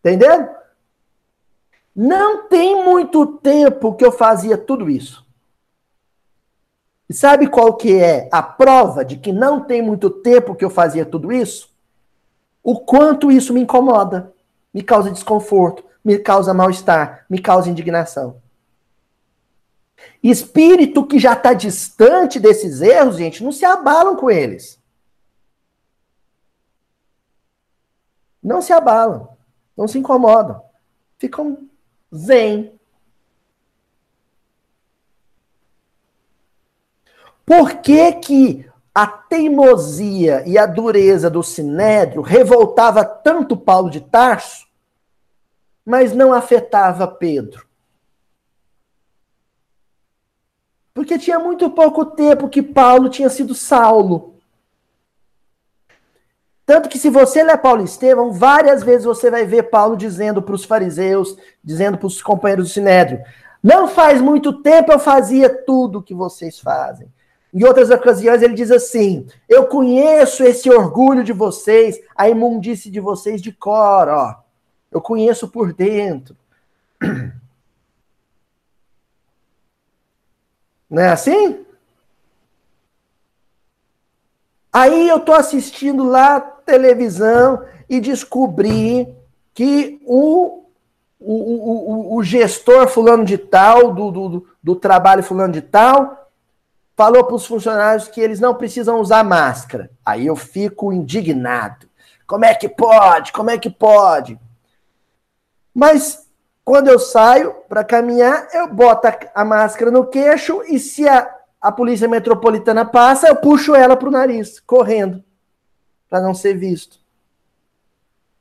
[0.00, 0.54] Entendeu?
[1.96, 5.23] Não tem muito tempo que eu fazia tudo isso.
[7.08, 10.70] E sabe qual que é a prova de que não tem muito tempo que eu
[10.70, 11.70] fazia tudo isso?
[12.62, 14.32] O quanto isso me incomoda,
[14.72, 18.42] me causa desconforto, me causa mal-estar, me causa indignação.
[20.22, 24.80] Espírito que já está distante desses erros, gente, não se abalam com eles.
[28.42, 29.28] Não se abalam,
[29.76, 30.62] não se incomodam.
[31.18, 31.68] Ficam
[32.14, 32.73] zen,
[37.44, 44.66] Por que, que a teimosia e a dureza do sinédrio revoltava tanto Paulo de Tarso,
[45.84, 47.66] mas não afetava Pedro?
[50.94, 54.34] Porque tinha muito pouco tempo que Paulo tinha sido Saulo.
[56.64, 60.40] Tanto que se você ler Paulo e Estevão, várias vezes você vai ver Paulo dizendo
[60.40, 63.22] para os fariseus, dizendo para os companheiros do Sinédrio,
[63.62, 67.12] não faz muito tempo eu fazia tudo o que vocês fazem.
[67.54, 72.98] Em outras ocasiões, ele diz assim: Eu conheço esse orgulho de vocês, a imundície de
[72.98, 74.42] vocês de cor, ó.
[74.90, 76.36] Eu conheço por dentro.
[80.90, 81.64] Não é assim?
[84.72, 89.14] Aí eu tô assistindo lá televisão e descobri
[89.52, 90.64] que o,
[91.20, 91.34] o,
[92.12, 96.23] o, o gestor fulano de tal, do, do, do trabalho fulano de tal,
[96.96, 99.90] falou para os funcionários que eles não precisam usar máscara.
[100.04, 101.88] Aí eu fico indignado.
[102.26, 103.32] Como é que pode?
[103.32, 104.38] Como é que pode?
[105.74, 106.26] Mas
[106.64, 111.30] quando eu saio para caminhar, eu boto a máscara no queixo e se a,
[111.60, 115.22] a polícia metropolitana passa, eu puxo ela para o nariz, correndo,
[116.08, 116.98] para não ser visto.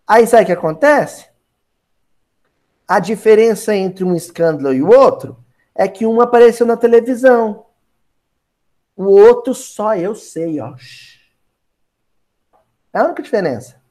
[0.07, 1.27] Aí sabe o que acontece?
[2.87, 5.37] A diferença entre um escândalo e o outro
[5.73, 7.65] é que um apareceu na televisão,
[8.95, 10.75] o outro só eu sei, ó.
[12.93, 13.81] É a única diferença.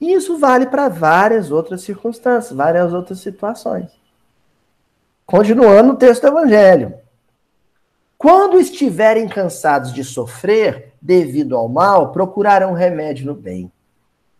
[0.00, 3.90] E isso vale para várias outras circunstâncias, várias outras situações.
[5.24, 6.94] Continuando o texto do Evangelho.
[8.18, 13.70] Quando estiverem cansados de sofrer devido ao mal, procurarão remédio no bem.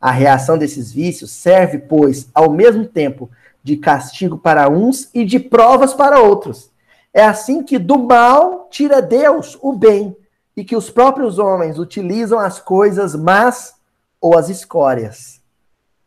[0.01, 3.31] A reação desses vícios serve, pois, ao mesmo tempo
[3.67, 6.71] de castigo para uns e de provas para outros.
[7.13, 10.17] É assim que do mal tira Deus o bem
[10.57, 13.75] e que os próprios homens utilizam as coisas más
[14.21, 15.43] ou as escórias.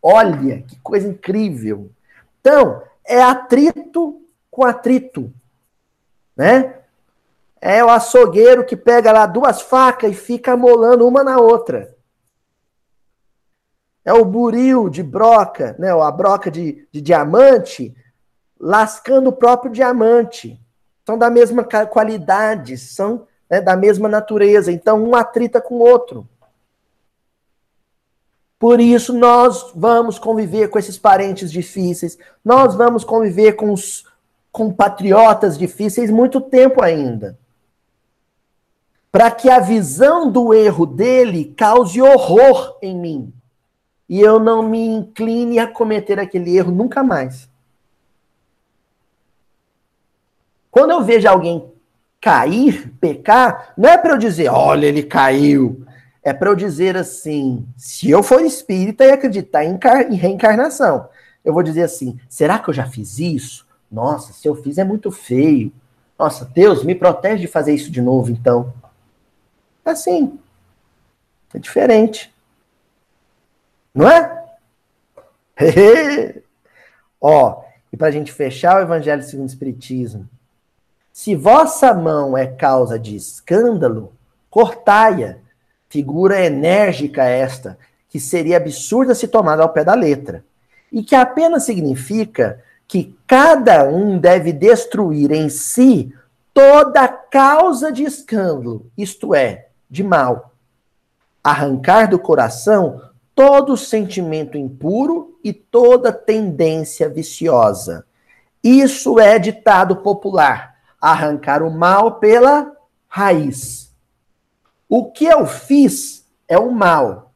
[0.02, 1.92] Olha que coisa incrível.
[2.40, 5.30] Então, é atrito com atrito,
[6.38, 6.76] né?
[7.60, 11.94] É o açougueiro que pega lá duas facas e fica molando uma na outra.
[14.04, 15.92] É o buril de broca, né?
[15.92, 17.96] a broca de, de diamante,
[18.60, 20.60] lascando o próprio diamante.
[21.06, 24.72] São da mesma qualidade, são né, da mesma natureza.
[24.72, 26.28] Então, um atrita com o outro.
[28.60, 34.06] Por isso, nós vamos conviver com esses parentes difíceis, nós vamos conviver com os
[34.52, 37.40] compatriotas difíceis muito tempo ainda.
[39.12, 43.34] Para que a visão do erro dele cause horror em mim.
[44.10, 47.48] E eu não me incline a cometer aquele erro nunca mais.
[50.72, 51.72] Quando eu vejo alguém
[52.20, 55.86] cair, pecar, não é para eu dizer, olha, ele caiu.
[56.24, 59.80] É para eu dizer assim: se eu for espírita e acreditar em,
[60.10, 61.08] em reencarnação,
[61.46, 63.66] eu vou dizer assim: será que eu já fiz isso?
[63.92, 65.72] Nossa, se eu fiz é muito feio.
[66.18, 68.74] Nossa, Deus, me protege de fazer isso de novo, então.
[69.86, 70.38] Assim.
[71.54, 72.32] É diferente.
[73.94, 74.46] Não é?
[77.20, 80.28] Ó, e para a gente fechar o Evangelho segundo o Espiritismo,
[81.12, 84.14] se vossa mão é causa de escândalo,
[84.50, 85.38] cortai-a.
[85.90, 87.78] Figura enérgica esta,
[88.10, 90.46] que seria absurda se tomada ao pé da letra.
[90.92, 96.14] E que apenas significa que cada um deve destruir em si
[96.54, 100.54] toda causa de escândalo, isto é, de mal.
[101.44, 103.02] Arrancar do coração
[103.40, 108.06] todo sentimento impuro e toda tendência viciosa.
[108.62, 112.70] Isso é ditado popular arrancar o mal pela
[113.08, 113.96] raiz.
[114.90, 117.32] O que eu fiz é o mal,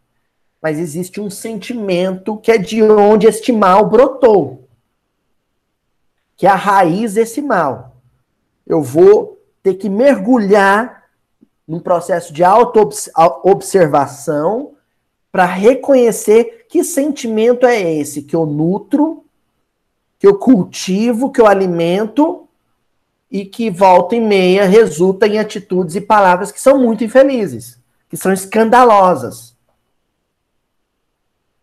[0.62, 4.68] mas existe um sentimento que é de onde este mal brotou,
[6.36, 7.96] que é a raiz desse mal.
[8.68, 11.06] Eu vou ter que mergulhar
[11.66, 14.73] num processo de auto-observação
[15.34, 19.26] para reconhecer que sentimento é esse que eu nutro,
[20.20, 22.48] que eu cultivo, que eu alimento
[23.32, 28.16] e que volta e meia resulta em atitudes e palavras que são muito infelizes, que
[28.16, 29.58] são escandalosas.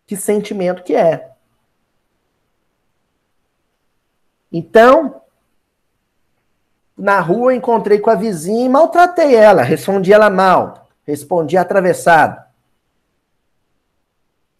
[0.05, 1.31] Que sentimento que é.
[4.51, 5.21] Então,
[6.97, 12.50] na rua encontrei com a vizinha e maltratei ela, respondi ela mal, respondi atravessado.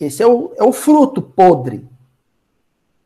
[0.02, 1.88] Esse é o, é o fruto podre.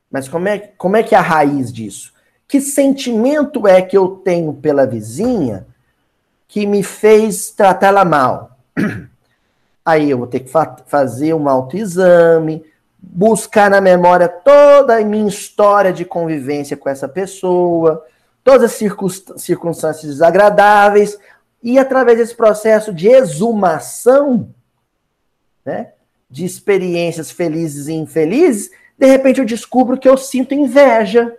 [0.09, 2.13] Mas como é, como é que é a raiz disso?
[2.47, 5.67] Que sentimento é que eu tenho pela vizinha
[6.47, 8.57] que me fez tratá-la mal?
[9.85, 12.63] Aí eu vou ter que fa fazer um autoexame,
[12.97, 18.05] buscar na memória toda a minha história de convivência com essa pessoa,
[18.41, 21.19] todas as circunstâncias desagradáveis,
[21.61, 24.49] e através desse processo de exumação,
[25.65, 25.91] né,
[26.35, 31.33] de experiências felizes e infelizes, de repente eu descubro que eu sinto inveja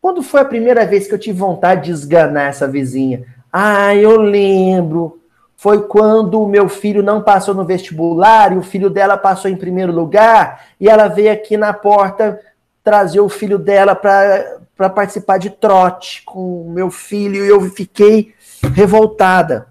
[0.00, 3.24] quando foi a primeira vez que eu tive vontade de esganar essa vizinha?
[3.52, 5.20] Ah, eu lembro.
[5.56, 9.56] Foi quando o meu filho não passou no vestibular e o filho dela passou em
[9.56, 12.40] primeiro lugar e ela veio aqui na porta
[12.82, 18.34] trazer o filho dela para participar de trote com o meu filho e eu fiquei
[18.74, 19.68] revoltada.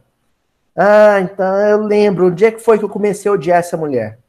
[0.75, 2.27] Ah, então eu lembro.
[2.27, 4.19] Onde é que foi que eu comecei a odiar essa mulher?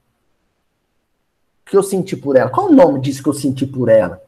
[1.67, 2.51] O que eu senti por ela?
[2.51, 4.23] Qual o nome disso que eu senti por ela?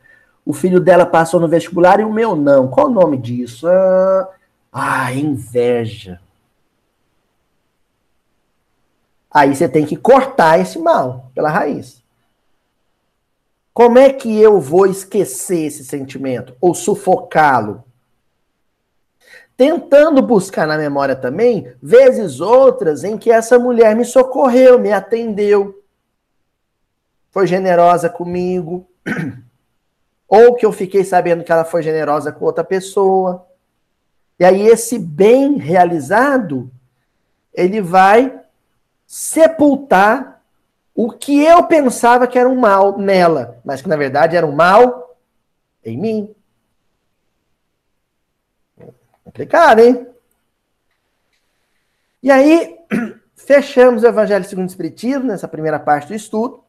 [0.49, 2.69] o filho dela passou no vestibular e o meu não.
[2.69, 3.69] Qual o nome disso?
[3.69, 4.31] Ah,
[4.73, 6.23] ah inveja.
[9.31, 12.03] Aí você tem que cortar esse mal pela raiz.
[13.75, 17.85] Como é que eu vou esquecer esse sentimento ou sufocá-lo?
[19.59, 25.83] Tentando buscar na memória também, vezes outras em que essa mulher me socorreu, me atendeu,
[27.31, 28.89] foi generosa comigo.
[30.29, 33.47] ou que eu fiquei sabendo que ela foi generosa com outra pessoa.
[34.39, 36.71] E aí esse bem realizado,
[37.53, 38.39] ele vai
[39.07, 40.43] sepultar
[40.95, 44.53] o que eu pensava que era um mal nela, mas que na verdade era um
[44.53, 45.17] mal
[45.83, 46.35] em mim.
[49.29, 50.07] Complicado, hein?
[52.23, 52.79] E aí,
[53.37, 56.65] fechamos o Evangelho segundo o Espiritismo, nessa primeira parte do estudo.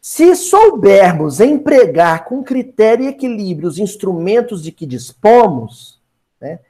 [0.00, 6.00] Se soubermos empregar com critério e equilíbrio os instrumentos de que dispomos,
[6.40, 6.60] né,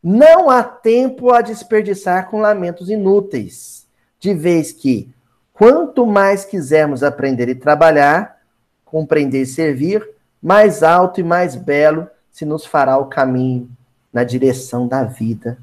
[0.00, 3.88] não há tempo a desperdiçar com lamentos inúteis,
[4.20, 5.12] de vez que,
[5.52, 8.40] quanto mais quisermos aprender e trabalhar,
[8.84, 10.08] compreender e servir,
[10.40, 13.68] mais alto e mais belo se nos fará o caminho
[14.12, 15.58] na direção da vida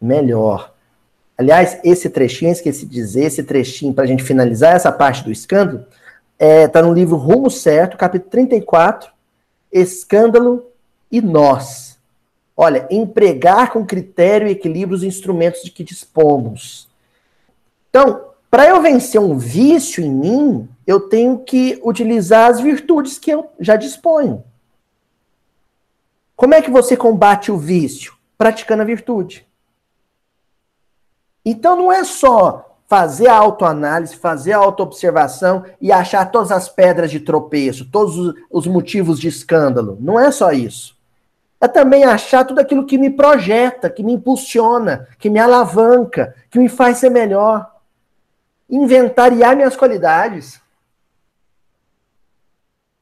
[0.00, 0.72] melhor.
[1.36, 5.32] Aliás, esse trechinho, esqueci de dizer, esse trechinho, para a gente finalizar essa parte do
[5.32, 5.86] escândalo,
[6.34, 9.10] está é, tá no livro Rumo Certo, capítulo 34,
[9.72, 10.66] Escândalo
[11.10, 11.98] e Nós.
[12.56, 16.88] Olha, empregar com critério e equilíbrio os instrumentos de que dispomos.
[17.88, 23.30] Então, para eu vencer um vício em mim, eu tenho que utilizar as virtudes que
[23.30, 24.44] eu já disponho.
[26.40, 28.14] Como é que você combate o vício?
[28.38, 29.46] Praticando a virtude.
[31.44, 37.10] Então não é só fazer a autoanálise, fazer a autoobservação e achar todas as pedras
[37.10, 39.98] de tropeço, todos os motivos de escândalo.
[40.00, 40.96] Não é só isso.
[41.60, 46.58] É também achar tudo aquilo que me projeta, que me impulsiona, que me alavanca, que
[46.58, 47.70] me faz ser melhor
[48.70, 50.58] inventariar minhas qualidades.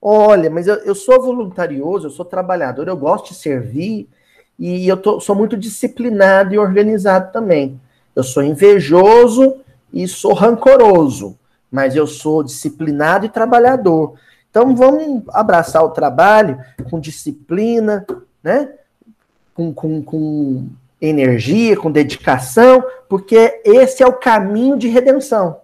[0.01, 4.09] Olha, mas eu, eu sou voluntarioso, eu sou trabalhador, eu gosto de servir
[4.59, 7.81] e eu tô, sou muito disciplinado e organizado também.
[8.15, 9.57] Eu sou invejoso
[9.93, 11.39] e sou rancoroso,
[11.71, 14.15] mas eu sou disciplinado e trabalhador.
[14.51, 16.59] Então vamos abraçar o trabalho
[16.91, 18.07] com disciplina,
[18.43, 18.73] né?
[19.55, 20.69] Com, com, com
[21.01, 25.61] energia, com dedicação, porque esse é o caminho de redenção.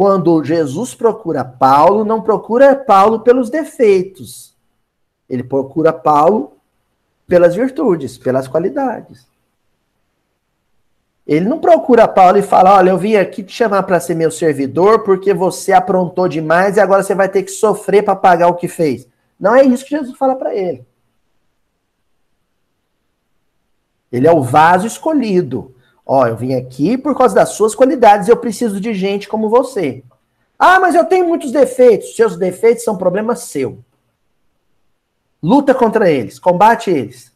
[0.00, 4.56] Quando Jesus procura Paulo, não procura Paulo pelos defeitos.
[5.28, 6.56] Ele procura Paulo
[7.26, 9.28] pelas virtudes, pelas qualidades.
[11.26, 14.30] Ele não procura Paulo e fala: Olha, eu vim aqui te chamar para ser meu
[14.30, 18.54] servidor porque você aprontou demais e agora você vai ter que sofrer para pagar o
[18.54, 19.06] que fez.
[19.38, 20.82] Não é isso que Jesus fala para ele.
[24.10, 25.74] Ele é o vaso escolhido.
[26.04, 30.02] Ó, eu vim aqui por causa das suas qualidades, eu preciso de gente como você.
[30.58, 32.14] Ah, mas eu tenho muitos defeitos.
[32.14, 33.78] Seus defeitos são problema seu.
[35.42, 37.32] Luta contra eles, combate eles.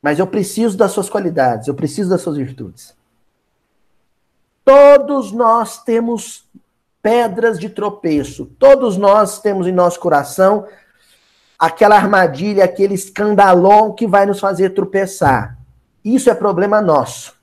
[0.00, 2.94] Mas eu preciso das suas qualidades, eu preciso das suas virtudes.
[4.64, 6.48] Todos nós temos
[7.02, 8.46] pedras de tropeço.
[8.58, 10.66] Todos nós temos em nosso coração
[11.58, 15.58] aquela armadilha, aquele escandalão que vai nos fazer tropeçar.
[16.04, 17.41] Isso é problema nosso.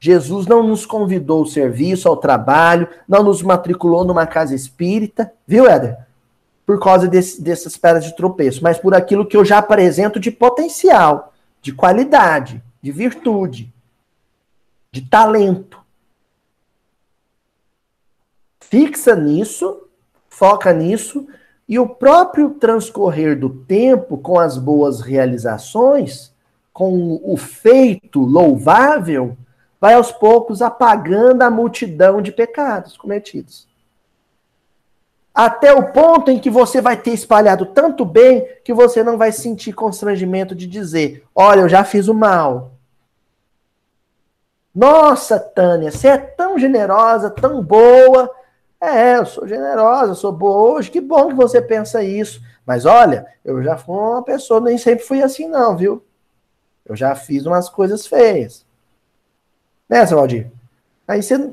[0.00, 5.66] Jesus não nos convidou ao serviço, ao trabalho, não nos matriculou numa casa espírita, viu,
[5.66, 5.98] Éder?
[6.64, 10.30] Por causa desse, dessas pedras de tropeço, mas por aquilo que eu já apresento de
[10.30, 13.72] potencial, de qualidade, de virtude,
[14.92, 15.78] de talento.
[18.60, 19.88] Fixa nisso,
[20.28, 21.26] foca nisso,
[21.68, 26.32] e o próprio transcorrer do tempo com as boas realizações
[26.72, 29.36] com o feito louvável,
[29.80, 33.68] vai aos poucos apagando a multidão de pecados cometidos.
[35.34, 39.30] Até o ponto em que você vai ter espalhado tanto bem que você não vai
[39.30, 42.72] sentir constrangimento de dizer: Olha, eu já fiz o mal.
[44.74, 48.30] Nossa, Tânia, você é tão generosa, tão boa.
[48.80, 50.90] É, eu sou generosa, eu sou boa hoje.
[50.90, 52.40] Que bom que você pensa isso.
[52.66, 56.04] Mas olha, eu já fui uma pessoa, nem sempre fui assim, não, viu?
[56.84, 58.66] Eu já fiz umas coisas feias.
[59.88, 60.20] Né, seu?
[61.06, 61.52] Aí você,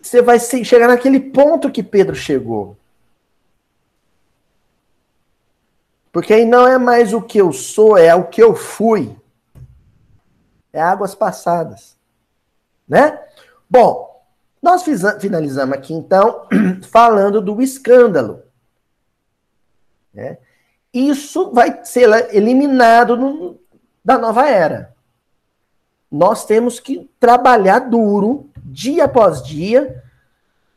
[0.00, 2.76] você vai chegar naquele ponto que Pedro chegou.
[6.10, 9.14] Porque aí não é mais o que eu sou, é o que eu fui.
[10.72, 11.94] É águas passadas.
[12.88, 13.22] Né?
[13.68, 14.24] Bom,
[14.62, 14.82] nós
[15.20, 16.48] finalizamos aqui então
[16.90, 18.42] falando do escândalo.
[20.14, 20.38] Né?
[20.92, 23.60] Isso vai ser eliminado no,
[24.02, 24.95] da nova era.
[26.10, 30.02] Nós temos que trabalhar duro, dia após dia,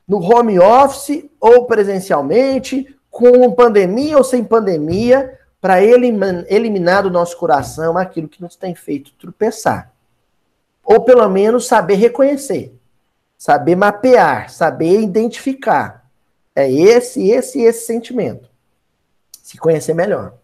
[0.08, 7.98] no home office ou presencialmente, com pandemia ou sem pandemia, para eliminar do nosso coração
[7.98, 9.92] aquilo que nos tem feito tropeçar.
[10.84, 12.74] Ou pelo menos saber reconhecer,
[13.38, 16.10] saber mapear, saber identificar.
[16.56, 18.50] É esse, esse, esse sentimento.
[19.44, 20.39] Se conhecer melhor.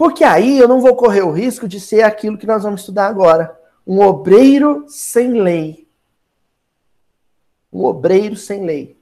[0.00, 3.06] Porque aí eu não vou correr o risco de ser aquilo que nós vamos estudar
[3.06, 3.54] agora.
[3.86, 5.86] Um obreiro sem lei.
[7.70, 8.96] Um obreiro sem lei.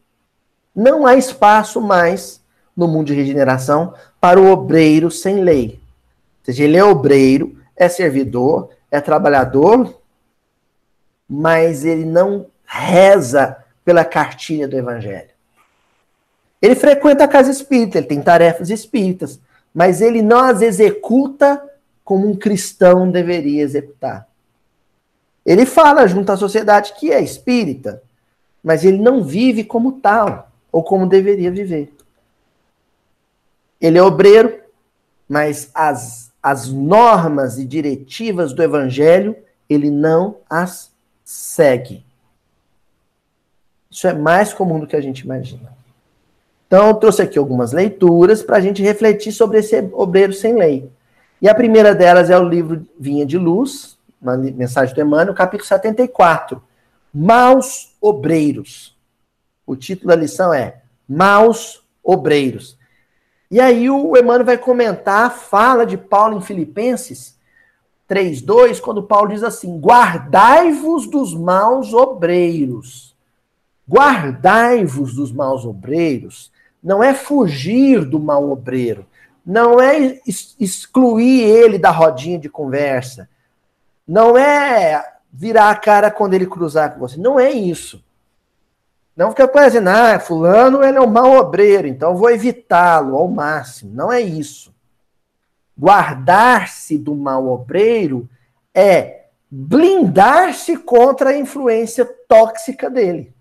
[0.74, 2.42] Não há espaço mais
[2.76, 5.80] no mundo de regeneração para o obreiro sem lei.
[6.40, 10.02] Ou seja, ele é obreiro, é servidor, é trabalhador,
[11.28, 15.30] mas ele não reza pela cartilha do evangelho.
[16.60, 19.38] Ele frequenta a casa espírita, ele tem tarefas espíritas,
[19.74, 21.62] mas ele não as executa
[22.04, 24.26] como um cristão deveria executar.
[25.44, 28.02] Ele fala junto à sociedade que é espírita,
[28.62, 31.92] mas ele não vive como tal, ou como deveria viver.
[33.80, 34.60] Ele é obreiro,
[35.28, 39.36] mas as, as normas e diretivas do evangelho
[39.68, 40.90] ele não as
[41.24, 42.04] segue.
[43.90, 45.76] Isso é mais comum do que a gente imagina.
[46.68, 50.92] Então, trouxe aqui algumas leituras para a gente refletir sobre esse obreiro sem lei.
[51.40, 55.66] E a primeira delas é o livro Vinha de Luz, uma mensagem do Emmanuel, capítulo
[55.66, 56.62] 74.
[57.12, 58.94] Maus obreiros.
[59.66, 62.76] O título da lição é Maus obreiros.
[63.50, 67.38] E aí o Emmanuel vai comentar a fala de Paulo em Filipenses
[68.06, 73.16] 3:2, quando Paulo diz assim: "Guardai-vos dos maus obreiros".
[73.88, 76.52] Guardai-vos dos maus obreiros
[76.82, 79.06] não é fugir do mau obreiro,
[79.44, 80.20] não é
[80.58, 83.28] excluir ele da rodinha de conversa,
[84.06, 88.02] não é virar a cara quando ele cruzar com você, não é isso.
[89.16, 93.92] Não fica parecendo, ah, fulano ele é um mau obreiro, então vou evitá-lo ao máximo.
[93.92, 94.72] Não é isso.
[95.76, 98.28] Guardar-se do mau obreiro
[98.72, 103.34] é blindar-se contra a influência tóxica dele.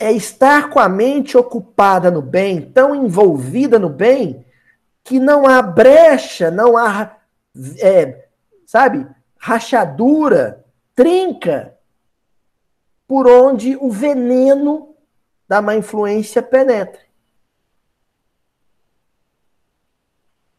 [0.00, 4.44] É estar com a mente ocupada no bem, tão envolvida no bem,
[5.04, 7.18] que não há brecha, não há,
[7.78, 8.28] é,
[8.66, 11.76] sabe, rachadura, trinca
[13.06, 14.94] por onde o veneno
[15.46, 17.00] da má influência penetra.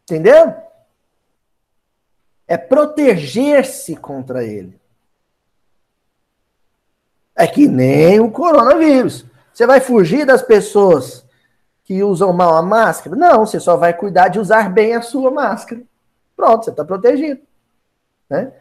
[0.03, 0.53] Entendeu?
[2.45, 4.77] É proteger-se contra ele.
[7.33, 9.25] É que nem o coronavírus.
[9.53, 11.25] Você vai fugir das pessoas
[11.83, 13.15] que usam mal a máscara?
[13.15, 15.81] Não, você só vai cuidar de usar bem a sua máscara.
[16.35, 17.41] Pronto, você está protegido.
[18.29, 18.51] Né?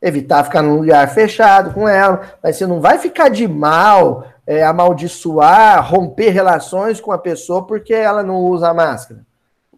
[0.00, 4.64] evitar ficar num lugar fechado com ela, mas você não vai ficar de mal, é,
[4.64, 9.24] amaldiçoar, romper relações com a pessoa porque ela não usa máscara.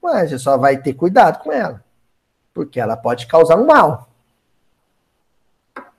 [0.03, 1.83] Mas você só vai ter cuidado com ela,
[2.53, 4.09] porque ela pode causar um mal.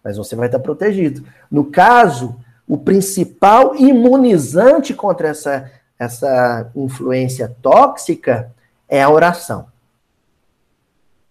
[0.03, 1.26] Mas você vai estar protegido.
[1.51, 2.39] No caso,
[2.70, 8.51] o principal imunizante contra essa, essa influência tóxica
[8.88, 9.65] é a oração.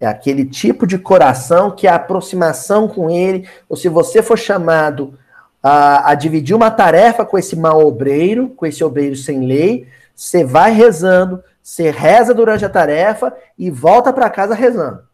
[0.01, 5.17] É aquele tipo de coração que a aproximação com ele, ou se você for chamado
[5.63, 9.87] a, a dividir uma tarefa com esse mal obreiro, com esse obreiro sem lei,
[10.17, 15.05] você vai rezando, você reza durante a tarefa e volta para casa rezando.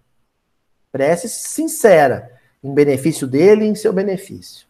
[0.91, 2.31] Prece sincera,
[2.63, 4.67] em benefício dele e em seu benefício.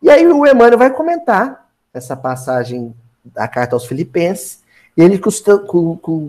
[0.00, 2.94] E aí o Emmanuel vai comentar essa passagem
[3.24, 4.62] da carta aos Filipenses,
[4.96, 5.58] e ele custa,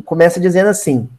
[0.05, 1.09] começa dizendo assim: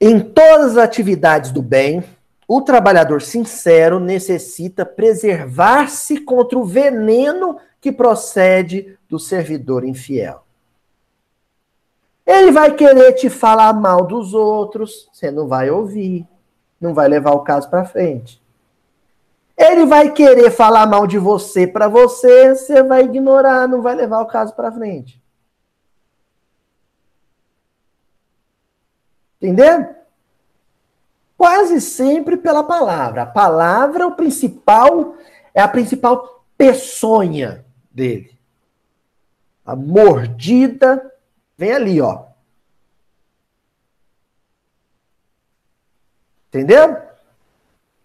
[0.00, 2.02] em todas as atividades do bem,
[2.48, 10.42] o trabalhador sincero necessita preservar-se contra o veneno que procede do servidor infiel.
[12.26, 16.26] Ele vai querer te falar mal dos outros, você não vai ouvir,
[16.80, 18.39] não vai levar o caso para frente.
[19.60, 24.22] Ele vai querer falar mal de você para você, você vai ignorar, não vai levar
[24.22, 25.22] o caso para frente.
[29.36, 29.94] Entendendo?
[31.36, 33.24] Quase sempre pela palavra.
[33.24, 35.16] A palavra é o principal,
[35.52, 38.34] é a principal peçonha dele.
[39.66, 41.14] A mordida
[41.58, 42.24] vem ali, ó.
[46.48, 46.96] Entendeu?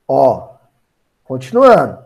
[0.05, 0.54] Ó,
[1.25, 2.05] continuando.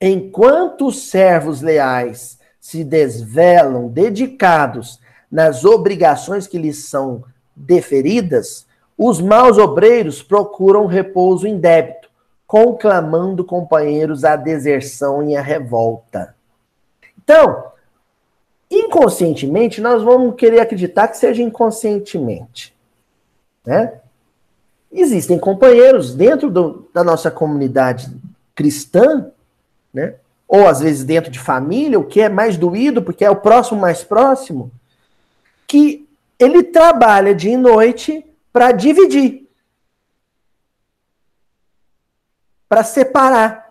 [0.00, 5.00] Enquanto os servos leais se desvelam dedicados
[5.30, 12.08] nas obrigações que lhes são deferidas, os maus obreiros procuram repouso em débito,
[12.46, 16.34] conclamando companheiros à deserção e à revolta.
[17.22, 17.72] Então,
[18.70, 22.74] inconscientemente, nós vamos querer acreditar que seja inconscientemente.
[23.66, 24.00] Né?
[24.90, 28.10] Existem companheiros dentro do, da nossa comunidade
[28.54, 29.30] cristã,
[29.92, 30.14] né?
[30.48, 33.78] ou às vezes dentro de família, o que é mais doído, porque é o próximo
[33.78, 34.72] mais próximo,
[35.66, 36.08] que
[36.38, 39.46] ele trabalha dia e noite para dividir,
[42.66, 43.68] para separar.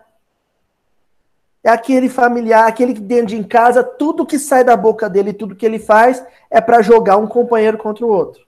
[1.64, 5.56] É aquele familiar, aquele que dentro de casa, tudo que sai da boca dele, tudo
[5.56, 8.47] que ele faz é para jogar um companheiro contra o outro.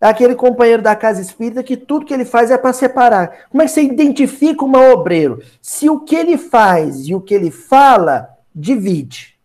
[0.00, 3.46] É aquele companheiro da casa espírita que tudo que ele faz é para separar.
[3.50, 5.42] Como é que você identifica um obreiro?
[5.60, 9.38] Se o que ele faz e o que ele fala divide.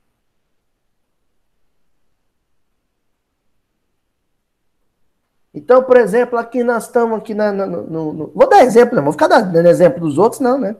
[5.53, 9.03] Então, por exemplo, aqui nós estamos aqui na, no, no, no, Vou dar exemplo, não
[9.03, 10.75] vou ficar dando exemplo dos outros, não, né?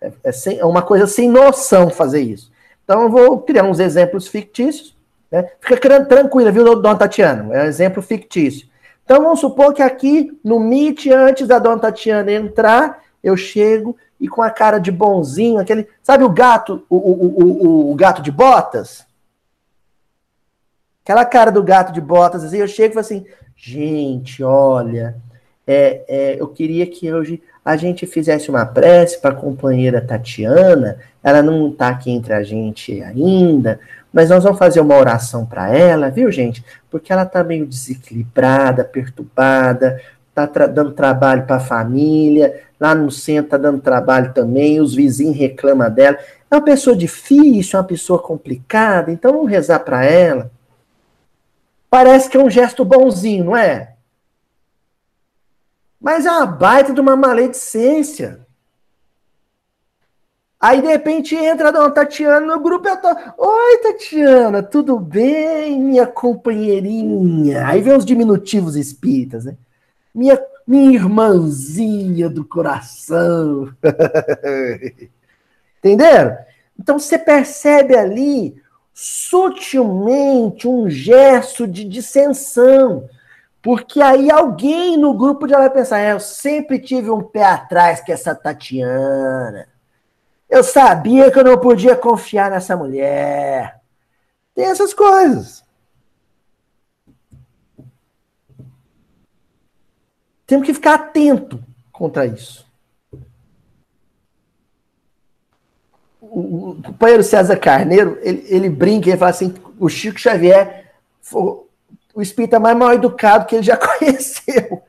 [0.00, 2.52] É, é, sem, é, uma coisa sem noção fazer isso.
[2.84, 4.96] Então, eu vou criar uns exemplos fictícios.
[5.32, 5.48] Né?
[5.60, 7.56] Fica tranquila, viu, dona Tatiana?
[7.56, 8.68] É um exemplo fictício.
[9.02, 14.28] Então, vamos supor que aqui no Meet, antes da dona Tatiana entrar, eu chego e
[14.28, 15.88] com a cara de bonzinho, aquele.
[16.02, 19.06] Sabe o gato, o, o, o, o gato de botas?
[21.02, 23.26] Aquela cara do gato de botas, assim, eu chego e falo assim,
[23.56, 25.16] gente, olha,
[25.66, 30.98] é, é, eu queria que hoje a gente fizesse uma prece para a companheira Tatiana,
[31.22, 33.80] ela não está aqui entre a gente ainda,
[34.12, 36.64] mas nós vamos fazer uma oração para ela, viu, gente?
[36.90, 43.10] Porque ela está meio desequilibrada, perturbada, está tra dando trabalho para a família, lá no
[43.10, 46.18] centro está dando trabalho também, os vizinhos reclamam dela.
[46.50, 50.50] É uma pessoa difícil, uma pessoa complicada, então vamos rezar para ela.
[51.88, 53.94] Parece que é um gesto bonzinho, não é?
[56.00, 58.40] Mas é uma baita de uma maledicência.
[60.62, 62.86] Aí, de repente, entra a dona Tatiana no grupo.
[62.86, 67.66] Eu tô, Oi, Tatiana, tudo bem, minha companheirinha?
[67.66, 69.56] Aí vem os diminutivos espíritas, né?
[70.14, 73.74] Minha, minha irmãzinha do coração.
[75.80, 76.38] Entenderam?
[76.78, 78.54] Então, você percebe ali
[78.94, 83.08] sutilmente um gesto de dissensão.
[83.60, 88.00] Porque aí alguém no grupo já vai pensar: é, eu sempre tive um pé atrás
[88.00, 89.71] com essa Tatiana.
[90.52, 93.80] Eu sabia que eu não podia confiar nessa mulher.
[94.54, 95.64] Tem essas coisas.
[100.46, 102.70] Temos que ficar atento contra isso.
[106.32, 111.42] o, companheiro César Carneiro, ele, ele brinca, ele fala assim, o Chico Xavier foi
[112.14, 114.82] o espírita mais mal educado que ele já conheceu.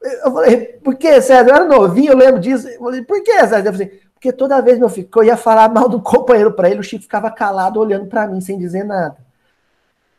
[0.00, 1.48] Eu falei, por que, César?
[1.48, 2.68] Eu era novinho, eu lembro disso.
[2.68, 3.66] Eu falei, por que, César?
[3.66, 6.80] Eu falei, porque toda vez meu filho, eu ia falar mal do companheiro para ele,
[6.80, 9.16] o Chico ficava calado olhando para mim sem dizer nada.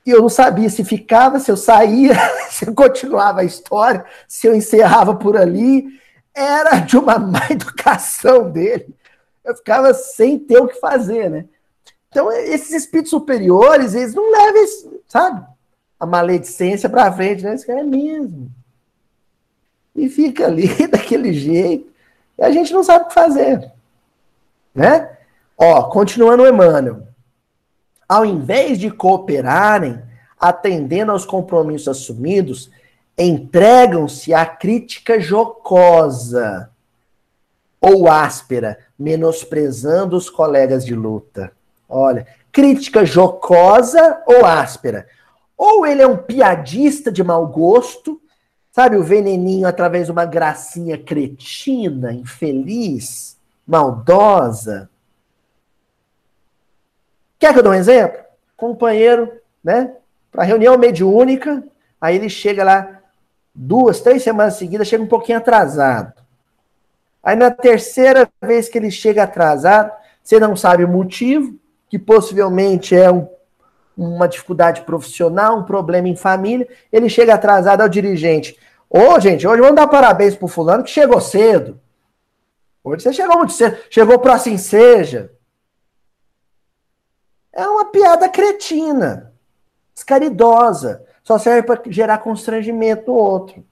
[0.06, 2.16] E eu não sabia se ficava, se eu saía,
[2.50, 6.00] se eu continuava a história, se eu encerrava por ali.
[6.34, 8.96] Era de uma má educação dele
[9.50, 11.46] eu ficava sem ter o que fazer, né?
[12.10, 14.64] Então, esses espíritos superiores, eles não levam,
[15.08, 15.46] sabe,
[16.00, 17.56] a maledicência para frente, né?
[17.56, 18.50] Isso é mesmo.
[19.96, 21.92] E fica ali daquele jeito.
[22.38, 23.72] E a gente não sabe o que fazer.
[24.80, 25.10] Né?
[25.58, 27.06] Ó, continuando Emmanuel.
[28.08, 30.02] Ao invés de cooperarem,
[30.40, 32.72] atendendo aos compromissos assumidos,
[33.18, 36.70] entregam-se à crítica jocosa
[37.82, 41.52] ou áspera, menosprezando os colegas de luta.
[41.90, 45.06] Olha, crítica jocosa ou áspera.
[45.58, 48.22] Ou ele é um piadista de mau gosto,
[48.72, 53.38] sabe, o veneninho através de uma gracinha cretina, infeliz,
[53.70, 54.90] maldosa.
[57.38, 58.20] Quer que eu dê um exemplo?
[58.58, 59.32] Companheiro,
[59.64, 59.94] né,
[60.32, 61.64] para reunião mediúnica,
[62.02, 63.00] aí ele chega lá
[63.54, 66.14] duas, três semanas seguidas, chega um pouquinho atrasado.
[67.24, 69.92] Aí na terceira vez que ele chega atrasado,
[70.24, 71.56] você não sabe o motivo,
[71.88, 73.28] que possivelmente é um,
[73.96, 76.68] uma dificuldade profissional, um problema em família.
[76.92, 78.58] Ele chega atrasado ao dirigente.
[78.90, 81.80] Ô, gente, hoje vamos dar parabéns pro fulano que chegou cedo.
[82.84, 85.32] Hoje você chegou muito cedo, chegou pro assim seja.
[87.52, 89.34] É uma piada cretina,
[89.96, 93.66] escaridosa, só serve para gerar constrangimento no outro.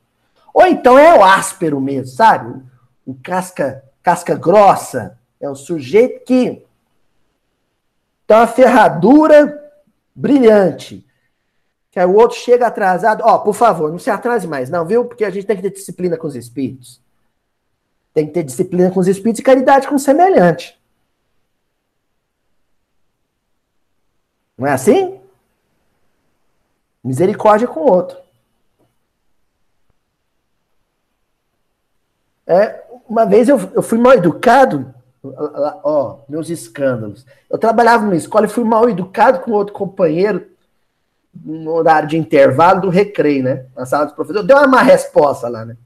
[0.54, 2.62] Ou então é o áspero mesmo, sabe?
[3.08, 6.62] o casca, casca grossa, é o sujeito que
[8.28, 9.72] tem uma ferradura
[10.14, 11.08] brilhante.
[11.90, 13.24] Que aí o outro chega atrasado.
[13.24, 15.06] Ó, oh, por favor, não se atrase mais, não, viu?
[15.06, 17.02] Porque a gente tem que ter disciplina com os espíritos.
[18.18, 20.76] Tem que ter disciplina com os espíritos e caridade com o semelhante.
[24.58, 25.20] Não é assim?
[27.04, 28.18] Misericórdia com o outro.
[32.48, 34.92] É, uma vez eu, eu fui mal educado,
[35.84, 37.24] ó, meus escândalos.
[37.48, 40.50] Eu trabalhava numa escola e fui mal educado com outro companheiro
[41.32, 43.68] no horário de intervalo do recreio, né?
[43.76, 44.48] Na sala dos professores.
[44.48, 45.78] Deu uma má resposta lá, né?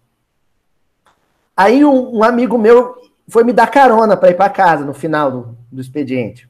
[1.55, 2.95] Aí um, um amigo meu
[3.27, 6.49] foi me dar carona para ir para casa no final do, do expediente.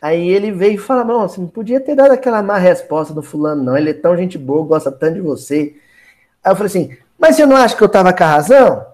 [0.00, 3.22] Aí ele veio e falou: Não, você não podia ter dado aquela má resposta do
[3.22, 3.76] fulano, não.
[3.76, 5.76] Ele é tão gente boa, gosta tanto de você.
[6.42, 8.86] Aí eu falei assim: Mas você não acha que eu tava com a razão?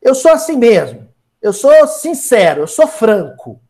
[0.00, 1.08] Eu sou assim mesmo.
[1.42, 3.60] Eu sou sincero, eu sou franco.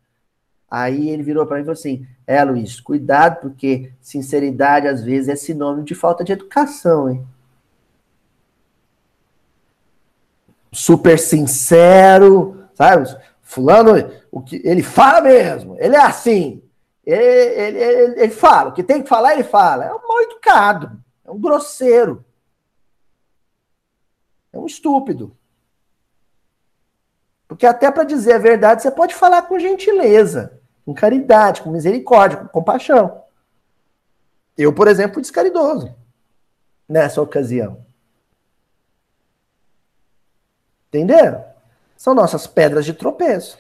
[0.71, 5.29] Aí ele virou para mim e falou assim: É, Luiz, cuidado, porque sinceridade às vezes
[5.29, 7.25] é sinônimo de falta de educação, hein?
[10.75, 13.09] Super sincero, sabe?
[13.41, 16.63] Fulano, o que ele fala mesmo, ele é assim.
[17.07, 19.85] Ele, ele, ele, ele fala, o que tem que falar, ele fala.
[19.85, 22.25] É um mal educado, é um grosseiro.
[24.53, 25.37] É um estúpido.
[27.47, 32.39] Porque até para dizer a verdade, você pode falar com gentileza, com caridade, com misericórdia,
[32.39, 33.23] com compaixão.
[34.57, 35.95] Eu, por exemplo, fui descaridoso
[36.89, 37.84] nessa ocasião.
[40.95, 41.45] Entenderam?
[41.97, 43.59] São nossas pedras de tropeço.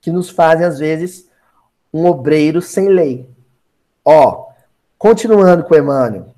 [0.00, 1.28] Que nos fazem, às vezes,
[1.92, 3.28] um obreiro sem lei.
[4.04, 4.50] Ó,
[4.96, 6.32] continuando com Emmanuel.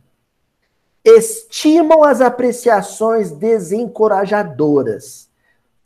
[1.05, 5.28] Estimam as apreciações desencorajadoras.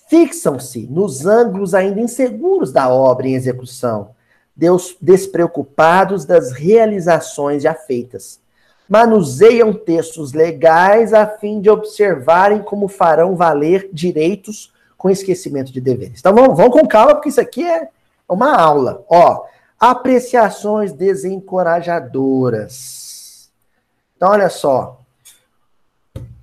[0.08, 4.14] Fixam-se nos ângulos ainda inseguros da obra em execução,
[4.54, 8.39] Deus despreocupados das realizações já feitas
[8.90, 16.18] manuseiam textos legais a fim de observarem como farão valer direitos com esquecimento de deveres.
[16.18, 17.88] Então vamos, vamos com calma, porque isso aqui é
[18.28, 19.04] uma aula.
[19.08, 19.44] Ó,
[19.78, 23.48] apreciações desencorajadoras.
[24.16, 24.98] Então, olha só.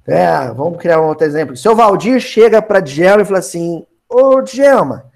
[0.08, 1.58] É, vamos criar um outro exemplo.
[1.58, 5.12] Seu Valdir chega para Djalma e fala assim: Ô Djalma,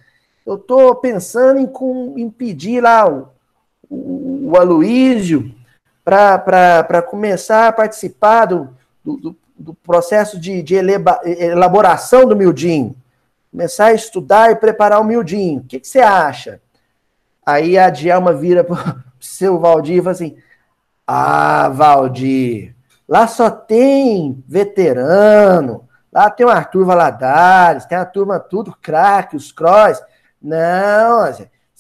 [0.46, 3.30] eu tô pensando em, com, em pedir lá o,
[3.90, 5.61] o, o Aloísio
[6.04, 12.96] para começar a participar do, do, do processo de, de elaboração do miudinho.
[13.52, 15.60] Começar a estudar e preparar o miudinho.
[15.60, 16.62] O que, que você acha?
[17.46, 18.78] Aí a Djalma vira pro
[19.20, 20.38] seu Valdir e fala assim:
[21.06, 22.76] Ah, Valdir,
[23.08, 29.52] lá só tem veterano, lá tem o Arthur Valadares, tem a turma tudo craque, os
[29.52, 30.02] cross.
[30.42, 31.28] Não,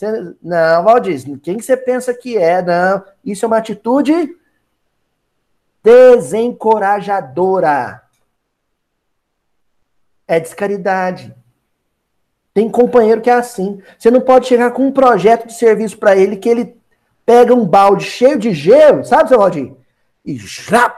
[0.01, 2.61] você, não, Valdir, quem que você pensa que é?
[2.61, 4.37] Não, isso é uma atitude
[5.83, 8.03] desencorajadora.
[10.27, 11.35] É descaridade.
[12.53, 13.81] Tem companheiro que é assim.
[13.97, 16.81] Você não pode chegar com um projeto de serviço para ele que ele
[17.25, 19.73] pega um balde cheio de gelo, sabe, seu Valdir?
[20.25, 20.97] E já.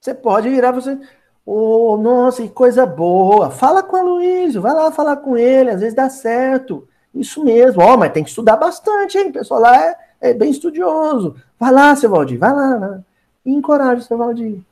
[0.00, 0.98] Você pode virar você.
[1.46, 3.50] Oh, nossa, que coisa boa.
[3.50, 6.88] Fala com o Luiz, vai lá falar com ele, às vezes dá certo.
[7.14, 7.82] Isso mesmo.
[7.82, 9.28] Ó, oh, mas tem que estudar bastante, hein?
[9.28, 11.36] O pessoal lá é, é bem estudioso.
[11.58, 12.78] Vai lá, seu Valdir, vai lá.
[12.78, 13.04] Né?
[13.46, 14.62] E encoraje o seu Valdir.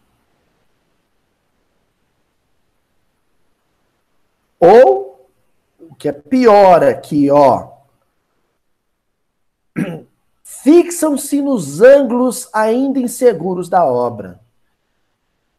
[4.58, 5.28] Ou,
[5.80, 7.70] o que é pior aqui, ó.
[10.42, 14.41] Fixam-se nos ângulos ainda inseguros da obra.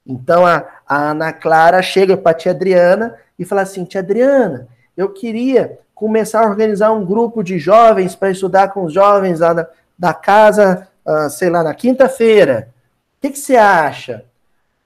[0.06, 4.68] Então a, a Ana Clara chega para a tia Adriana e fala assim: Tia Adriana,
[4.96, 9.54] eu queria começar a organizar um grupo de jovens para estudar com os jovens lá
[9.54, 12.70] da, da casa, uh, sei lá, na quinta-feira.
[13.18, 14.26] O que, que você acha?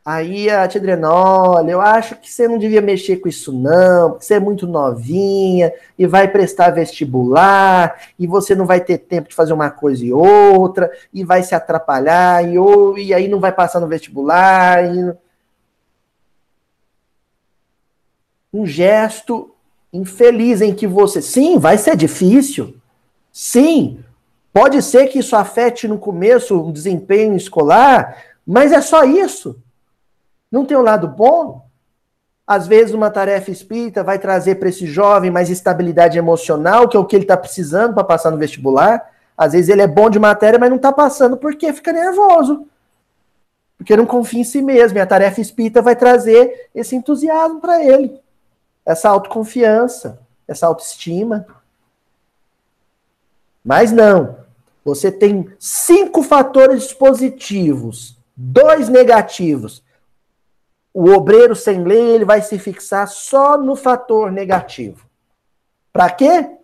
[0.09, 4.11] Aí a tia Adriana, olha, eu acho que você não devia mexer com isso não,
[4.11, 9.27] porque você é muito novinha e vai prestar vestibular e você não vai ter tempo
[9.27, 13.41] de fazer uma coisa e outra e vai se atrapalhar e, ou, e aí não
[13.41, 14.95] vai passar no vestibular.
[14.95, 15.13] E...
[18.53, 19.53] Um gesto
[19.91, 22.77] infeliz em que você, sim, vai ser difícil,
[23.29, 23.99] sim,
[24.53, 29.61] pode ser que isso afete no começo o desempenho escolar, mas é só isso.
[30.51, 31.67] Não tem um lado bom?
[32.45, 36.99] Às vezes, uma tarefa espírita vai trazer para esse jovem mais estabilidade emocional, que é
[36.99, 39.11] o que ele está precisando para passar no vestibular.
[39.37, 42.65] Às vezes, ele é bom de matéria, mas não está passando porque fica nervoso.
[43.77, 44.97] Porque não confia em si mesmo.
[44.97, 48.17] E a tarefa espírita vai trazer esse entusiasmo para ele,
[48.85, 51.45] essa autoconfiança, essa autoestima.
[53.63, 54.37] Mas não.
[54.85, 59.83] Você tem cinco fatores positivos, dois negativos
[60.99, 65.07] o obreiro sem lei ele vai se fixar só no fator negativo.
[65.93, 66.57] Para quê?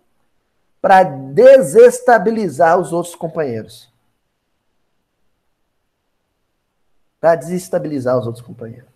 [0.81, 3.93] Para desestabilizar os outros companheiros.
[7.21, 8.89] Para desestabilizar os outros companheiros.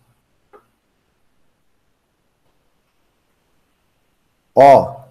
[4.56, 5.04] Ó.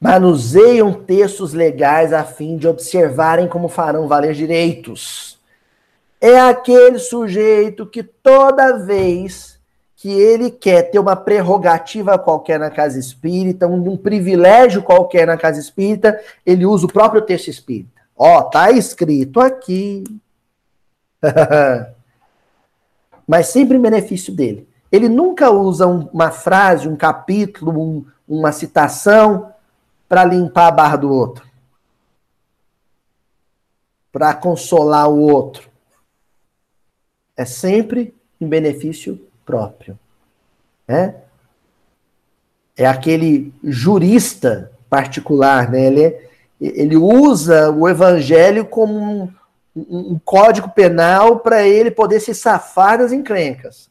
[0.00, 5.35] Manuseiam textos legais a fim de observarem como farão valer direitos
[6.28, 9.60] é aquele sujeito que toda vez
[9.94, 15.36] que ele quer ter uma prerrogativa qualquer na casa espírita, um, um privilégio qualquer na
[15.36, 18.02] casa espírita, ele usa o próprio texto espírita.
[18.16, 20.02] Ó, tá escrito aqui.
[23.26, 24.68] Mas sempre em benefício dele.
[24.90, 29.52] Ele nunca usa um, uma frase, um capítulo, um, uma citação
[30.08, 31.46] para limpar a barra do outro.
[34.10, 35.75] Para consolar o outro
[37.36, 39.98] é sempre em benefício próprio.
[40.86, 41.14] Né?
[42.76, 45.86] É aquele jurista particular, né?
[45.86, 46.20] Ele, é,
[46.60, 49.32] ele usa o evangelho como
[49.74, 53.90] um, um, código penal para ele poder se safar das encrencas,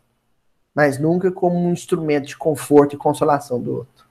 [0.74, 4.06] mas nunca como um instrumento de conforto e consolação do outro.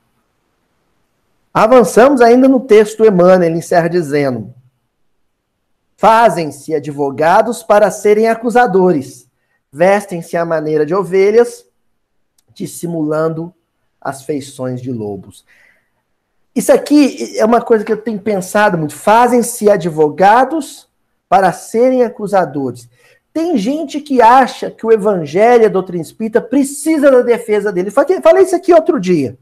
[1.53, 4.53] Avançamos ainda no texto do Emmanuel, ele encerra dizendo:
[5.97, 9.24] Fazem-se advogados para serem acusadores,
[9.75, 11.67] vestem-se à maneira de ovelhas,
[12.55, 13.53] dissimulando
[14.01, 15.45] as feições de lobos.
[16.55, 18.95] Isso aqui é uma coisa que eu tenho pensado muito.
[18.95, 20.89] Fazem-se advogados
[21.29, 22.89] para serem acusadores.
[23.33, 27.91] Tem gente que acha que o evangelho, a doutrina espírita, precisa da defesa dele.
[27.91, 29.37] Falei isso aqui outro dia.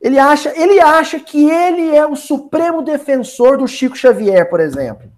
[0.00, 5.08] Ele acha, ele acha que ele é o supremo defensor do Chico Xavier, por exemplo.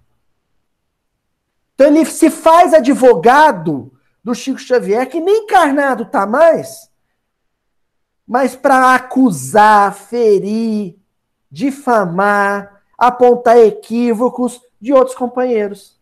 [1.75, 3.91] Então ele se faz advogado
[4.23, 6.89] do Chico Xavier, que nem encarnado tá mais,
[8.25, 10.97] mas para acusar, ferir,
[11.51, 15.99] difamar, apontar equívocos de outros companheiros.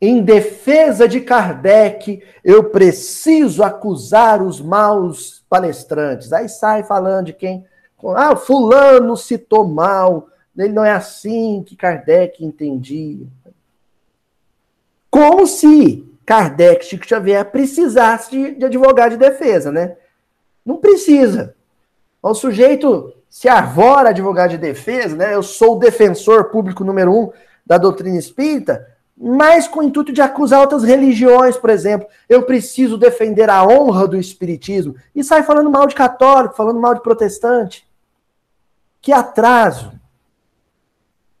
[0.00, 6.32] Em defesa de Kardec, eu preciso acusar os maus palestrantes.
[6.32, 7.66] Aí sai falando de quem.
[8.14, 10.28] Ah, Fulano citou mal.
[10.56, 13.26] Ele não é assim que Kardec entendia.
[15.10, 19.96] Como se Kardec, Chico Xavier, precisasse de, de advogado de defesa, né?
[20.64, 21.54] Não precisa.
[22.22, 25.34] O sujeito se arvora advogado de defesa, né?
[25.34, 27.32] Eu sou o defensor público número um
[27.64, 32.06] da doutrina espírita mas com o intuito de acusar outras religiões, por exemplo.
[32.28, 34.94] Eu preciso defender a honra do espiritismo.
[35.14, 37.88] E sai falando mal de católico, falando mal de protestante.
[39.00, 39.92] Que atraso.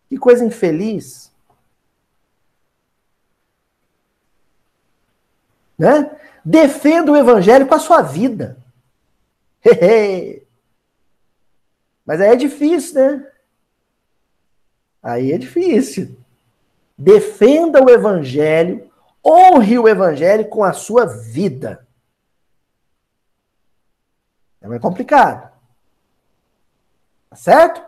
[0.08, 1.32] Que coisa infeliz.
[5.78, 6.10] Né?
[6.44, 8.56] Defenda o evangelho com a sua vida.
[12.06, 13.32] Mas aí é difícil, né?
[15.02, 16.16] Aí é difícil
[16.96, 18.90] defenda o evangelho,
[19.24, 21.86] honre o evangelho com a sua vida.
[24.60, 25.52] É mais complicado.
[27.28, 27.85] Tá certo?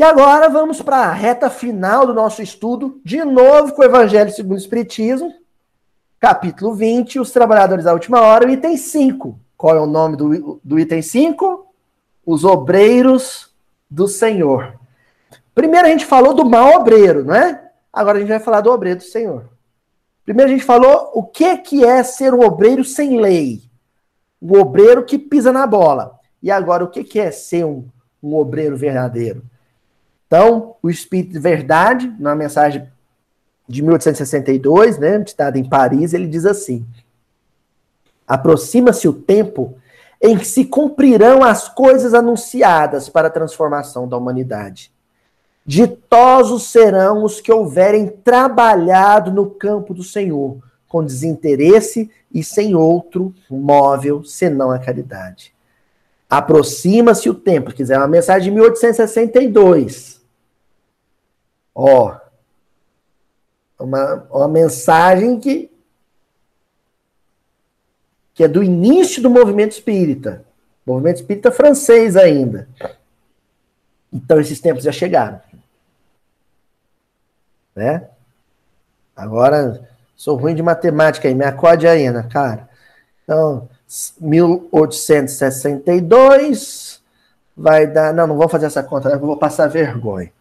[0.00, 4.32] E agora vamos para a reta final do nosso estudo, de novo com o Evangelho
[4.32, 5.30] segundo o Espiritismo,
[6.18, 9.38] capítulo 20, os trabalhadores da última hora, item 5.
[9.58, 11.66] Qual é o nome do, do item 5?
[12.24, 13.50] Os obreiros
[13.90, 14.74] do Senhor.
[15.54, 17.62] Primeiro a gente falou do mal obreiro, não é?
[17.92, 19.50] Agora a gente vai falar do obreiro do Senhor.
[20.24, 23.60] Primeiro a gente falou o que, que é ser um obreiro sem lei.
[24.40, 26.18] O obreiro que pisa na bola.
[26.42, 27.86] E agora o que, que é ser um,
[28.22, 29.42] um obreiro verdadeiro?
[30.30, 32.86] Então, o Espírito de Verdade, na mensagem
[33.68, 35.24] de 1862, né,
[35.56, 36.86] em Paris, ele diz assim:
[38.28, 39.74] Aproxima-se o tempo
[40.22, 44.92] em que se cumprirão as coisas anunciadas para a transformação da humanidade.
[45.66, 53.34] Ditosos serão os que houverem trabalhado no campo do Senhor, com desinteresse e sem outro
[53.50, 55.52] móvel senão a caridade.
[56.28, 57.74] Aproxima-se o tempo.
[57.74, 60.19] Quiser uma mensagem de 1862.
[61.82, 62.16] Ó.
[63.78, 65.70] Uma, uma mensagem que,
[68.34, 70.44] que é do início do movimento espírita.
[70.86, 72.68] Movimento espírita francês ainda.
[74.12, 75.40] Então, esses tempos já chegaram
[77.74, 78.08] né?
[79.16, 82.68] Agora, sou ruim de matemática aí, me acorde aí, Ana, cara.
[83.24, 83.68] Então,
[84.20, 87.02] 1862
[87.56, 88.12] vai dar.
[88.12, 89.16] Não, não vou fazer essa conta, né?
[89.16, 90.32] vou passar vergonha.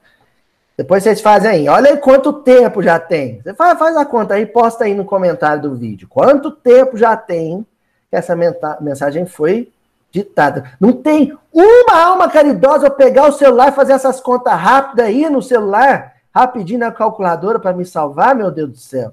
[0.79, 1.67] Depois vocês fazem aí.
[1.67, 3.41] Olha aí quanto tempo já tem.
[3.41, 6.07] Você faz, faz a conta aí, posta aí no comentário do vídeo.
[6.07, 7.67] Quanto tempo já tem
[8.09, 8.33] que essa
[8.79, 9.73] mensagem foi
[10.09, 10.71] ditada?
[10.79, 15.41] Não tem uma alma caridosa pegar o celular e fazer essas contas rápidas aí no
[15.41, 19.11] celular rapidinho na calculadora para me salvar, meu Deus do céu.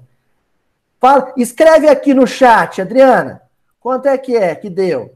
[1.01, 3.41] Fala, escreve aqui no chat, Adriana.
[3.77, 5.15] Quanto é que é que deu?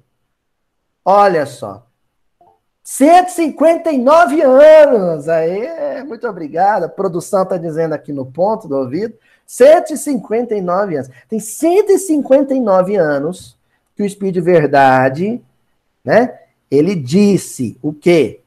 [1.06, 1.88] Olha só.
[2.92, 5.30] 159 anos.
[5.30, 6.84] Aí, muito obrigado.
[6.84, 9.18] A produção está dizendo aqui no ponto do ouvido.
[9.48, 11.10] 159 anos.
[11.30, 13.58] Tem 159 anos
[13.96, 15.42] que o Espírito de Verdade,
[16.04, 16.38] né?
[16.70, 18.42] Ele disse o quê?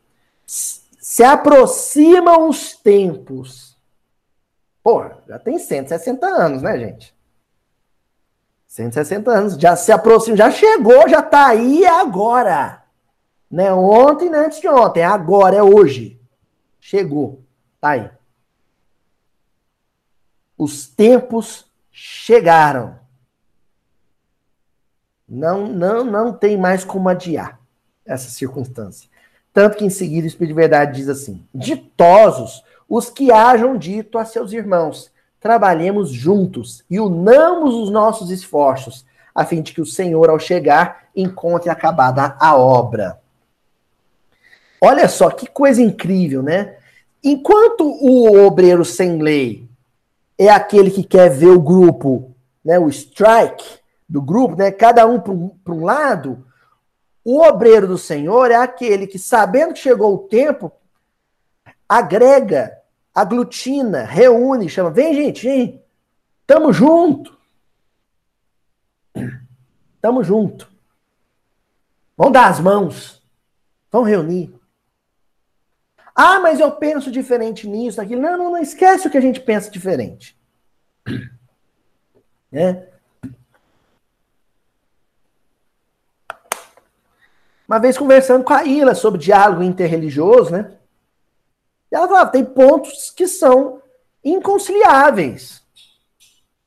[0.47, 3.79] Se aproximam os tempos.
[4.83, 7.15] Porra, já tem 160 anos, né, gente?
[8.67, 12.84] 160 anos, já se aproxima, já chegou, já tá aí agora.
[13.55, 13.73] Né?
[13.73, 16.21] Ontem, né, antes de ontem, agora, é hoje.
[16.81, 17.41] Chegou,
[17.81, 18.11] tá aí.
[20.59, 22.99] Os tempos chegaram.
[25.29, 27.61] Não, não, não tem mais como adiar
[28.05, 29.09] essa circunstância.
[29.53, 34.19] Tanto que em seguida o Espírito de Verdade diz assim: Ditosos os que hajam dito
[34.19, 39.87] a seus irmãos, trabalhemos juntos e unamos os nossos esforços, a fim de que o
[39.87, 43.23] Senhor, ao chegar, encontre acabada a obra.
[44.81, 46.77] Olha só que coisa incrível, né?
[47.23, 49.67] Enquanto o obreiro sem lei
[50.39, 55.19] é aquele que quer ver o grupo, né, o strike do grupo, né, cada um
[55.19, 56.47] para um, lado,
[57.25, 60.71] o obreiro do Senhor é aquele que, sabendo que chegou o tempo,
[61.89, 62.77] agrega,
[63.15, 65.83] aglutina, reúne, chama, vem gente, vem,
[66.47, 67.35] tamo junto.
[70.03, 70.71] Tamo junto.
[72.15, 73.23] Vamos dar as mãos.
[73.91, 74.55] Vamos reunir.
[76.15, 78.23] Ah, mas eu penso diferente nisso, naquilo.
[78.23, 80.39] Não, não, não esquece o que a gente pensa diferente.
[82.53, 82.87] Né?
[87.67, 90.71] Uma vez conversando com a Ila sobre diálogo interreligioso, né?
[91.91, 93.81] E ela falava, tem pontos que são
[94.23, 95.63] inconciliáveis.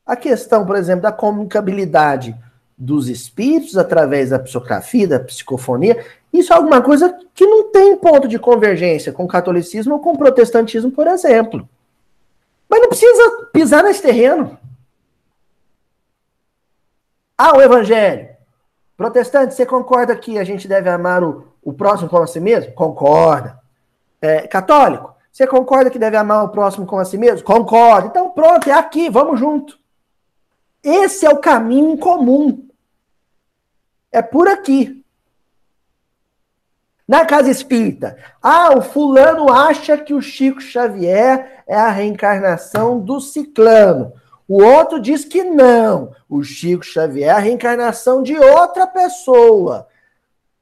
[0.04, 2.36] A questão, por exemplo, da comunicabilidade
[2.76, 8.28] dos espíritos através da psicografia, da psicofonia, isso é alguma coisa que não tem ponto
[8.28, 11.68] de convergência com o catolicismo ou com o protestantismo, por exemplo.
[12.68, 14.58] Mas não precisa pisar nesse terreno.
[17.36, 18.28] Ah, o evangelho.
[18.96, 22.72] Protestante, você concorda que a gente deve amar o, o próximo como a si mesmo?
[22.72, 23.58] Concorda.
[24.20, 27.46] É, católico, você concorda que deve amar o próximo como a si mesmo?
[27.46, 28.08] Concorda.
[28.08, 29.78] Então pronto, é aqui, vamos junto.
[30.82, 32.66] Esse é o caminho comum.
[34.10, 34.97] É por aqui.
[37.08, 43.18] Na casa espírita, ah, o fulano acha que o Chico Xavier é a reencarnação do
[43.18, 44.12] ciclano.
[44.46, 46.12] O outro diz que não.
[46.28, 49.88] O Chico Xavier é a reencarnação de outra pessoa.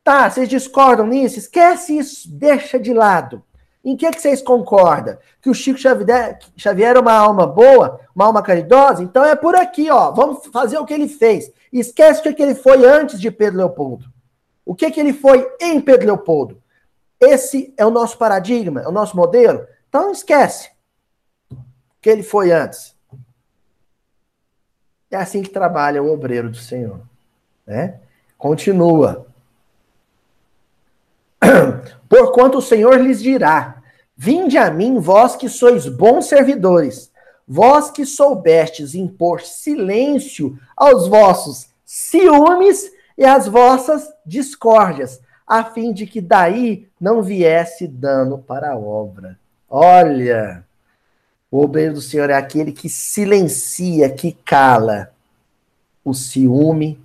[0.05, 1.36] Tá, vocês discordam nisso?
[1.36, 3.42] Esquece isso, deixa de lado.
[3.84, 5.18] Em que, que vocês concordam?
[5.42, 9.03] Que o Chico Xavier, Xavier uma alma boa, uma alma caridosa?
[9.03, 10.12] Então é por aqui, ó.
[10.12, 11.51] Vamos fazer o que ele fez.
[11.72, 14.16] Esquece o que, que ele foi antes de Pedro Leopoldo.
[14.67, 16.61] O que, que ele foi em Pedro Leopoldo.
[17.21, 19.64] Esse é o nosso paradigma, é o nosso modelo.
[19.89, 20.71] Então esquece
[21.49, 21.57] o
[22.03, 22.97] que ele foi antes.
[25.09, 27.01] É assim que trabalha o obreiro do Senhor.
[27.64, 28.01] Né?
[28.37, 29.27] Continua.
[32.09, 33.81] Porquanto o Senhor lhes dirá:
[34.17, 37.12] Vinde a mim, vós que sois bons servidores,
[37.47, 46.07] vós que soubestes impor silêncio aos vossos ciúmes e às vossas discórdias, a fim de
[46.07, 49.39] que daí não viesse dano para a obra.
[49.69, 50.64] Olha,
[51.51, 55.12] o obreiro do Senhor é aquele que silencia, que cala
[56.05, 57.01] o ciúme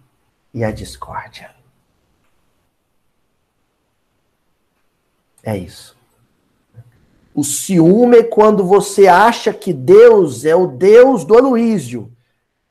[0.53, 1.51] e a discórdia.
[5.43, 5.97] É isso.
[7.33, 12.11] O ciúme é quando você acha que Deus é o Deus do Aloísio,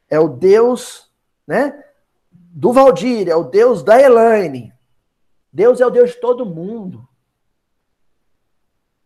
[0.08, 1.08] é o Deus,
[1.46, 1.82] né,
[2.52, 4.72] do Valdir, é o Deus da Elaine.
[5.52, 7.08] Deus é o Deus de todo mundo.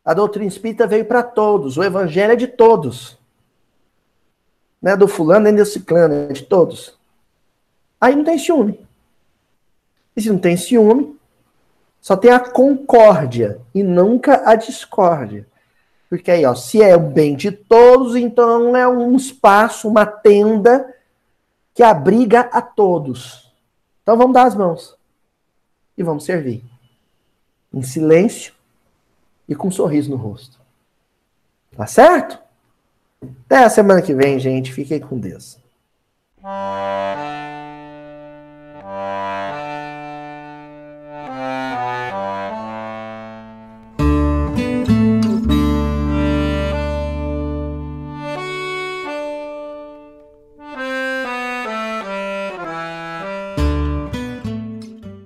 [0.04, 3.18] A doutrina espírita veio para todos, o evangelho é de todos.
[4.80, 6.98] Não é do fulano nem do ciclano, é de todos.
[8.00, 8.86] Aí não tem ciúme.
[10.14, 11.18] E se não tem ciúme,
[12.00, 15.46] só tem a concórdia e nunca a discórdia.
[16.08, 20.94] Porque aí, ó, se é o bem de todos, então é um espaço, uma tenda
[21.74, 23.52] que abriga a todos.
[24.02, 24.96] Então vamos dar as mãos
[25.98, 26.64] e vamos servir.
[27.72, 28.54] Em silêncio
[29.48, 30.60] e com um sorriso no rosto.
[31.76, 32.38] Tá certo?
[33.46, 34.72] Até a semana que vem, gente.
[34.72, 35.58] Fiquem com Deus.